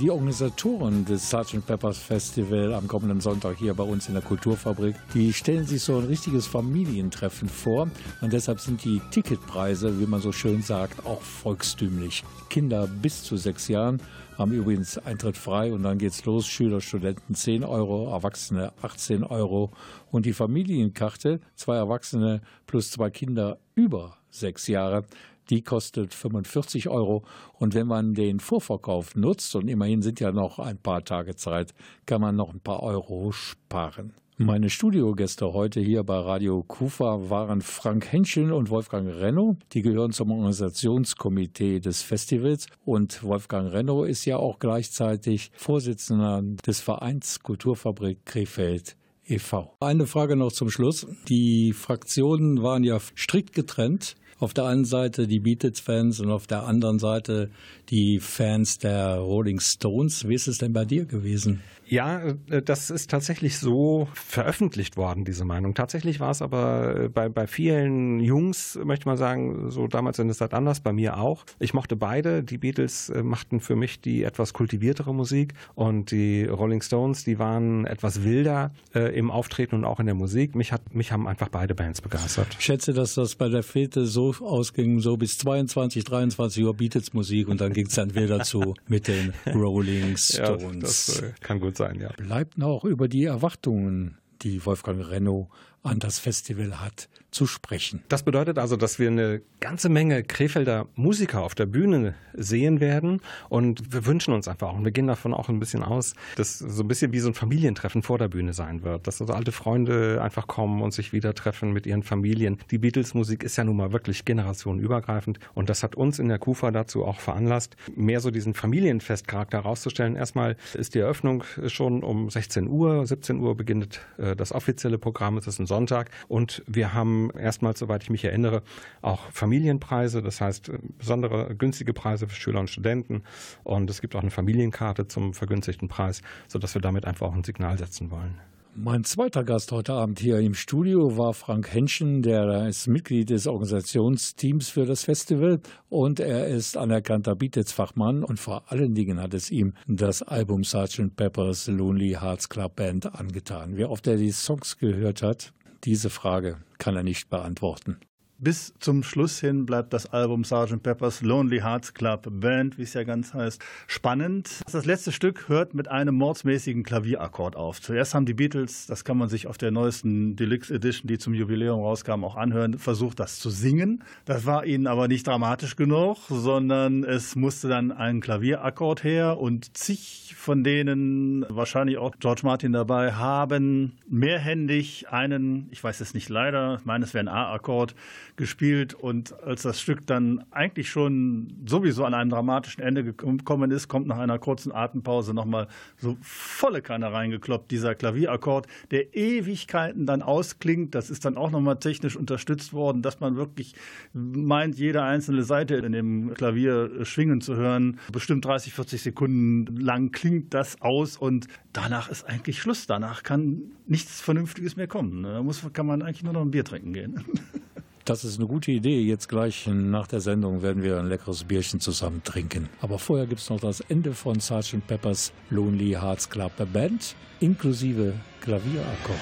Die 0.00 0.10
Organisatoren 0.10 1.06
des 1.06 1.30
Sgt. 1.30 1.64
Peppers 1.66 1.96
Festival 1.96 2.74
am 2.74 2.86
kommenden 2.86 3.20
Sonntag 3.20 3.56
hier 3.56 3.72
bei 3.72 3.82
uns 3.82 4.08
in 4.08 4.14
der 4.14 4.22
Kulturfabrik, 4.22 4.94
die 5.14 5.32
stellen 5.32 5.64
sich 5.64 5.82
so 5.82 5.96
ein 5.96 6.04
richtiges 6.04 6.46
Familientreffen 6.46 7.48
vor 7.48 7.88
und 8.20 8.32
deshalb 8.32 8.60
sind 8.60 8.84
die 8.84 9.00
Ticketpreise, 9.10 9.98
wie 9.98 10.04
man 10.04 10.20
so 10.20 10.32
schön 10.32 10.60
sagt, 10.60 11.06
auch 11.06 11.22
volkstümlich. 11.22 12.24
Kinder 12.50 12.86
bis 12.86 13.22
zu 13.22 13.38
sechs 13.38 13.68
Jahren 13.68 14.02
haben 14.36 14.52
übrigens 14.52 14.98
Eintritt 14.98 15.38
frei 15.38 15.72
und 15.72 15.82
dann 15.82 15.96
geht's 15.96 16.26
los. 16.26 16.46
Schüler, 16.46 16.82
Studenten 16.82 17.34
10 17.34 17.64
Euro, 17.64 18.10
Erwachsene 18.12 18.74
18 18.82 19.24
Euro 19.24 19.72
und 20.10 20.26
die 20.26 20.34
Familienkarte, 20.34 21.40
zwei 21.54 21.76
Erwachsene 21.76 22.42
plus 22.66 22.90
zwei 22.90 23.08
Kinder 23.08 23.58
über 23.74 24.18
sechs 24.30 24.66
Jahre, 24.66 25.04
die 25.50 25.62
kostet 25.62 26.14
45 26.14 26.88
Euro. 26.88 27.24
Und 27.54 27.74
wenn 27.74 27.86
man 27.86 28.14
den 28.14 28.40
Vorverkauf 28.40 29.14
nutzt, 29.14 29.54
und 29.56 29.68
immerhin 29.68 30.02
sind 30.02 30.20
ja 30.20 30.32
noch 30.32 30.58
ein 30.58 30.78
paar 30.78 31.04
Tage 31.04 31.36
Zeit, 31.36 31.74
kann 32.06 32.20
man 32.20 32.36
noch 32.36 32.52
ein 32.52 32.60
paar 32.60 32.82
Euro 32.82 33.32
sparen. 33.32 34.12
Meine 34.38 34.68
Studiogäste 34.68 35.54
heute 35.54 35.80
hier 35.80 36.02
bei 36.02 36.18
Radio 36.18 36.62
Kufa 36.62 37.30
waren 37.30 37.62
Frank 37.62 38.12
Henschel 38.12 38.52
und 38.52 38.68
Wolfgang 38.68 39.08
Renno. 39.08 39.56
Die 39.72 39.80
gehören 39.80 40.12
zum 40.12 40.30
Organisationskomitee 40.30 41.80
des 41.80 42.02
Festivals 42.02 42.66
und 42.84 43.22
Wolfgang 43.22 43.72
Renno 43.72 44.04
ist 44.04 44.26
ja 44.26 44.36
auch 44.36 44.58
gleichzeitig 44.58 45.50
Vorsitzender 45.54 46.42
des 46.66 46.80
Vereins 46.80 47.40
Kulturfabrik 47.42 48.26
Krefeld 48.26 48.98
e.V. 49.26 49.74
Eine 49.80 50.06
Frage 50.06 50.36
noch 50.36 50.52
zum 50.52 50.68
Schluss. 50.68 51.06
Die 51.28 51.72
Fraktionen 51.72 52.62
waren 52.62 52.84
ja 52.84 52.98
strikt 53.14 53.54
getrennt. 53.54 54.16
Auf 54.38 54.52
der 54.52 54.66
einen 54.66 54.84
Seite 54.84 55.26
die 55.26 55.40
Beatles-Fans 55.40 56.20
und 56.20 56.30
auf 56.30 56.46
der 56.46 56.64
anderen 56.64 56.98
Seite 56.98 57.50
die 57.88 58.20
Fans 58.20 58.78
der 58.78 59.16
Rolling 59.16 59.60
Stones. 59.60 60.28
Wie 60.28 60.34
ist 60.34 60.46
es 60.46 60.58
denn 60.58 60.74
bei 60.74 60.84
dir 60.84 61.06
gewesen? 61.06 61.62
Ja, 61.88 62.20
äh, 62.50 62.62
das 62.62 62.90
ist 62.90 63.10
tatsächlich 63.10 63.58
so 63.58 64.08
veröffentlicht 64.14 64.96
worden, 64.96 65.24
diese 65.24 65.44
Meinung. 65.44 65.74
Tatsächlich 65.74 66.20
war 66.20 66.30
es 66.30 66.42
aber 66.42 67.04
äh, 67.04 67.08
bei, 67.08 67.28
bei 67.28 67.46
vielen 67.46 68.20
Jungs, 68.20 68.78
möchte 68.84 69.06
mal 69.08 69.16
sagen, 69.16 69.70
so 69.70 69.86
damals 69.86 70.18
in 70.18 70.26
der 70.26 70.34
Stadt 70.34 70.52
anders, 70.52 70.80
bei 70.80 70.92
mir 70.92 71.18
auch. 71.18 71.44
Ich 71.58 71.74
mochte 71.74 71.94
beide. 71.96 72.42
Die 72.42 72.58
Beatles 72.58 73.08
äh, 73.10 73.22
machten 73.22 73.60
für 73.60 73.76
mich 73.76 74.00
die 74.00 74.24
etwas 74.24 74.52
kultiviertere 74.52 75.14
Musik 75.14 75.54
und 75.74 76.10
die 76.10 76.44
Rolling 76.44 76.82
Stones, 76.82 77.24
die 77.24 77.38
waren 77.38 77.86
etwas 77.86 78.24
wilder 78.24 78.72
äh, 78.94 79.16
im 79.16 79.30
Auftreten 79.30 79.76
und 79.76 79.84
auch 79.84 80.00
in 80.00 80.06
der 80.06 80.14
Musik. 80.16 80.54
Mich, 80.56 80.72
hat, 80.72 80.94
mich 80.94 81.12
haben 81.12 81.28
einfach 81.28 81.48
beide 81.48 81.74
Bands 81.74 82.00
begeistert. 82.00 82.48
Ich 82.58 82.64
schätze, 82.64 82.92
dass 82.94 83.14
das 83.14 83.36
bei 83.36 83.48
der 83.48 83.62
Fete 83.62 84.06
so 84.06 84.34
ausging, 84.40 84.98
so 85.00 85.16
bis 85.16 85.38
22, 85.38 86.02
23 86.04 86.64
Uhr 86.64 86.74
Beatles-Musik 86.74 87.46
und 87.48 87.60
dann 87.60 87.72
ging 87.72 87.86
es 87.86 87.94
dann 87.94 88.14
wieder 88.14 88.40
zu 88.40 88.74
mit 88.88 89.06
den 89.06 89.32
Rolling 89.54 90.16
Ja, 90.30 90.56
Stones. 90.56 90.80
das 91.06 91.22
äh, 91.22 91.32
kann 91.40 91.60
gut 91.60 91.75
sein, 91.76 92.00
ja. 92.00 92.10
Bleibt 92.16 92.58
noch 92.58 92.84
über 92.84 93.08
die 93.08 93.24
Erwartungen, 93.24 94.18
die 94.42 94.64
Wolfgang 94.64 95.06
Renno 95.08 95.48
an 95.86 95.98
das 95.98 96.18
Festival 96.18 96.80
hat, 96.80 97.08
zu 97.30 97.46
sprechen. 97.46 98.02
Das 98.08 98.22
bedeutet 98.22 98.58
also, 98.58 98.76
dass 98.76 98.98
wir 98.98 99.08
eine 99.08 99.42
ganze 99.60 99.90
Menge 99.90 100.22
Krefelder 100.22 100.86
Musiker 100.94 101.42
auf 101.42 101.54
der 101.54 101.66
Bühne 101.66 102.14
sehen 102.32 102.80
werden 102.80 103.20
und 103.50 103.92
wir 103.92 104.06
wünschen 104.06 104.32
uns 104.32 104.48
einfach 104.48 104.68
auch 104.68 104.76
und 104.76 104.84
wir 104.84 104.92
gehen 104.92 105.06
davon 105.06 105.34
auch 105.34 105.50
ein 105.50 105.58
bisschen 105.58 105.82
aus, 105.82 106.14
dass 106.36 106.58
so 106.58 106.82
ein 106.82 106.88
bisschen 106.88 107.12
wie 107.12 107.18
so 107.18 107.28
ein 107.28 107.34
Familientreffen 107.34 108.02
vor 108.02 108.16
der 108.16 108.28
Bühne 108.28 108.54
sein 108.54 108.82
wird, 108.82 109.06
dass 109.06 109.20
also 109.20 109.34
alte 109.34 109.52
Freunde 109.52 110.22
einfach 110.22 110.46
kommen 110.46 110.80
und 110.80 110.94
sich 110.94 111.12
wieder 111.12 111.34
treffen 111.34 111.72
mit 111.72 111.86
ihren 111.86 112.02
Familien. 112.02 112.58
Die 112.70 112.78
Beatles-Musik 112.78 113.42
ist 113.42 113.56
ja 113.56 113.64
nun 113.64 113.76
mal 113.76 113.92
wirklich 113.92 114.24
generationenübergreifend 114.24 115.38
und 115.52 115.68
das 115.68 115.82
hat 115.82 115.94
uns 115.94 116.18
in 116.18 116.28
der 116.28 116.38
KUFA 116.38 116.70
dazu 116.70 117.04
auch 117.04 117.20
veranlasst, 117.20 117.76
mehr 117.94 118.20
so 118.20 118.30
diesen 118.30 118.54
Familienfestcharakter 118.54 119.58
herauszustellen. 119.58 120.16
Erstmal 120.16 120.56
ist 120.72 120.94
die 120.94 121.00
Eröffnung 121.00 121.44
schon 121.66 122.02
um 122.02 122.30
16 122.30 122.66
Uhr, 122.66 123.06
17 123.06 123.40
Uhr 123.40 123.56
beginnt 123.56 124.00
äh, 124.16 124.34
das 124.34 124.52
offizielle 124.52 124.96
Programm, 124.96 125.36
es 125.36 125.46
ist 125.46 125.58
ein 125.58 125.66
Sonntag 125.76 126.10
und 126.28 126.62
wir 126.66 126.94
haben 126.94 127.30
erstmals, 127.38 127.78
soweit 127.78 128.02
ich 128.02 128.08
mich 128.08 128.24
erinnere, 128.24 128.62
auch 129.02 129.30
Familienpreise, 129.30 130.22
das 130.22 130.40
heißt 130.40 130.70
äh, 130.70 130.78
besondere 130.96 131.54
günstige 131.54 131.92
Preise 131.92 132.26
für 132.28 132.34
Schüler 132.34 132.60
und 132.60 132.70
Studenten 132.70 133.24
und 133.62 133.90
es 133.90 134.00
gibt 134.00 134.16
auch 134.16 134.22
eine 134.22 134.30
Familienkarte 134.30 135.06
zum 135.06 135.34
vergünstigten 135.34 135.88
Preis, 135.88 136.22
sodass 136.48 136.74
wir 136.74 136.80
damit 136.80 137.04
einfach 137.04 137.26
auch 137.26 137.34
ein 137.34 137.44
Signal 137.44 137.76
setzen 137.76 138.10
wollen. 138.10 138.40
Mein 138.78 139.04
zweiter 139.04 139.42
Gast 139.42 139.72
heute 139.72 139.94
Abend 139.94 140.18
hier 140.18 140.38
im 140.38 140.52
Studio 140.52 141.16
war 141.16 141.32
Frank 141.32 141.72
Henschen, 141.72 142.20
der 142.20 142.68
ist 142.68 142.86
Mitglied 142.88 143.30
des 143.30 143.46
Organisationsteams 143.46 144.68
für 144.68 144.84
das 144.84 145.04
Festival 145.04 145.60
und 145.88 146.20
er 146.20 146.46
ist 146.46 146.76
anerkannter 146.76 147.36
Beatles-Fachmann 147.36 148.22
und 148.22 148.38
vor 148.38 148.70
allen 148.70 148.92
Dingen 148.92 149.18
hat 149.18 149.32
es 149.32 149.50
ihm 149.50 149.72
das 149.86 150.22
Album 150.22 150.62
Sgt. 150.62 151.16
Pepper's 151.16 151.68
Lonely 151.68 152.18
Hearts 152.20 152.50
Club 152.50 152.76
Band 152.76 153.14
angetan. 153.14 153.78
Wie 153.78 153.86
oft 153.86 154.06
er 154.06 154.16
die 154.16 154.30
Songs 154.30 154.76
gehört 154.76 155.22
hat, 155.22 155.54
diese 155.84 156.10
Frage 156.10 156.58
kann 156.78 156.96
er 156.96 157.02
nicht 157.02 157.28
beantworten. 157.28 158.00
Bis 158.38 158.74
zum 158.80 159.02
Schluss 159.02 159.40
hin 159.40 159.64
bleibt 159.64 159.94
das 159.94 160.12
Album 160.12 160.44
Sgt. 160.44 160.82
Pepper's 160.82 161.22
Lonely 161.22 161.60
Hearts 161.60 161.94
Club 161.94 162.28
Band, 162.30 162.76
wie 162.76 162.82
es 162.82 162.92
ja 162.92 163.02
ganz 163.02 163.32
heißt, 163.32 163.64
spannend. 163.86 164.60
Das 164.70 164.84
letzte 164.84 165.10
Stück 165.10 165.48
hört 165.48 165.72
mit 165.72 165.88
einem 165.88 166.16
mordsmäßigen 166.16 166.82
Klavierakkord 166.82 167.56
auf. 167.56 167.80
Zuerst 167.80 168.14
haben 168.14 168.26
die 168.26 168.34
Beatles, 168.34 168.84
das 168.88 169.04
kann 169.04 169.16
man 169.16 169.30
sich 169.30 169.46
auf 169.46 169.56
der 169.56 169.70
neuesten 169.70 170.36
Deluxe 170.36 170.74
Edition, 170.74 171.08
die 171.08 171.16
zum 171.16 171.32
Jubiläum 171.32 171.80
rauskam, 171.80 172.24
auch 172.24 172.36
anhören, 172.36 172.78
versucht, 172.78 173.20
das 173.20 173.38
zu 173.38 173.48
singen. 173.48 174.04
Das 174.26 174.44
war 174.44 174.66
ihnen 174.66 174.86
aber 174.86 175.08
nicht 175.08 175.26
dramatisch 175.26 175.74
genug, 175.74 176.18
sondern 176.28 177.04
es 177.04 177.36
musste 177.36 177.68
dann 177.68 177.90
ein 177.90 178.20
Klavierakkord 178.20 179.02
her 179.02 179.38
und 179.38 179.74
zig 179.78 180.34
von 180.36 180.62
denen, 180.62 181.46
wahrscheinlich 181.48 181.96
auch 181.96 182.14
George 182.20 182.42
Martin 182.44 182.72
dabei, 182.72 183.14
haben 183.14 183.98
mehrhändig 184.08 185.08
einen, 185.08 185.68
ich 185.70 185.82
weiß 185.82 186.00
es 186.02 186.12
nicht 186.12 186.28
leider, 186.28 186.76
ich 186.78 186.84
meine, 186.84 187.04
es 187.04 187.14
wäre 187.14 187.24
ein 187.24 187.28
A-Akkord, 187.28 187.94
gespielt 188.36 188.94
und 188.94 189.40
als 189.42 189.62
das 189.62 189.80
Stück 189.80 190.06
dann 190.06 190.44
eigentlich 190.50 190.90
schon 190.90 191.52
sowieso 191.66 192.04
an 192.04 192.14
einem 192.14 192.30
dramatischen 192.30 192.82
Ende 192.82 193.04
gekommen 193.04 193.70
ist, 193.70 193.88
kommt 193.88 194.06
nach 194.06 194.18
einer 194.18 194.38
kurzen 194.38 194.72
Atempause 194.72 195.34
nochmal 195.34 195.68
so 195.96 196.16
volle 196.20 196.82
Kanne 196.82 197.12
reingekloppt, 197.12 197.70
dieser 197.70 197.94
Klavierakkord, 197.94 198.66
der 198.90 199.14
Ewigkeiten 199.14 200.06
dann 200.06 200.22
ausklingt. 200.22 200.94
Das 200.94 201.10
ist 201.10 201.24
dann 201.24 201.36
auch 201.36 201.50
nochmal 201.50 201.78
technisch 201.78 202.16
unterstützt 202.16 202.72
worden, 202.72 203.02
dass 203.02 203.20
man 203.20 203.36
wirklich 203.36 203.74
meint, 204.12 204.78
jede 204.78 205.02
einzelne 205.02 205.42
Seite 205.42 205.76
in 205.76 205.92
dem 205.92 206.34
Klavier 206.34 207.04
schwingen 207.04 207.40
zu 207.40 207.56
hören. 207.56 207.98
Bestimmt 208.12 208.44
30, 208.44 208.72
40 208.72 209.02
Sekunden 209.02 209.76
lang 209.76 210.12
klingt 210.12 210.54
das 210.54 210.80
aus 210.82 211.16
und 211.16 211.46
danach 211.72 212.10
ist 212.10 212.24
eigentlich 212.24 212.60
Schluss. 212.60 212.86
Danach 212.86 213.22
kann 213.22 213.62
nichts 213.86 214.20
Vernünftiges 214.20 214.76
mehr 214.76 214.86
kommen. 214.86 215.22
Da 215.22 215.42
muss, 215.42 215.62
kann 215.72 215.86
man 215.86 216.02
eigentlich 216.02 216.22
nur 216.22 216.32
noch 216.32 216.42
ein 216.42 216.50
Bier 216.50 216.64
trinken 216.64 216.92
gehen. 216.92 217.24
Das 218.06 218.22
ist 218.22 218.38
eine 218.38 218.46
gute 218.46 218.70
Idee. 218.70 219.00
Jetzt 219.00 219.28
gleich 219.28 219.66
nach 219.66 220.06
der 220.06 220.20
Sendung 220.20 220.62
werden 220.62 220.84
wir 220.84 221.00
ein 221.00 221.08
leckeres 221.08 221.42
Bierchen 221.42 221.80
zusammen 221.80 222.22
trinken. 222.22 222.68
Aber 222.80 223.00
vorher 223.00 223.26
gibt 223.26 223.40
es 223.40 223.50
noch 223.50 223.58
das 223.58 223.80
Ende 223.80 224.14
von 224.14 224.38
Sgt. 224.38 224.86
Peppers 224.86 225.32
Lonely 225.50 225.90
Hearts 225.90 226.30
Club 226.30 226.52
Band 226.72 227.16
inklusive 227.40 228.14
Klavierakkord. 228.40 229.18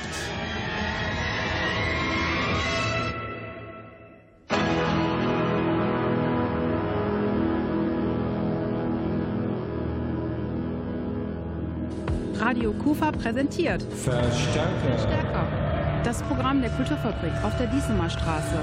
Radio 12.39 12.73
Kufa 12.75 13.11
präsentiert 13.13 13.83
Verstärker. 13.83 14.99
Stärker. 14.99 15.64
Das 16.05 16.23
Programm 16.23 16.61
der 16.61 16.71
Kulturfabrik 16.71 17.33
auf 17.43 17.57
der 17.57 17.67
Diesemer 17.67 18.09
Straße. 18.11 18.59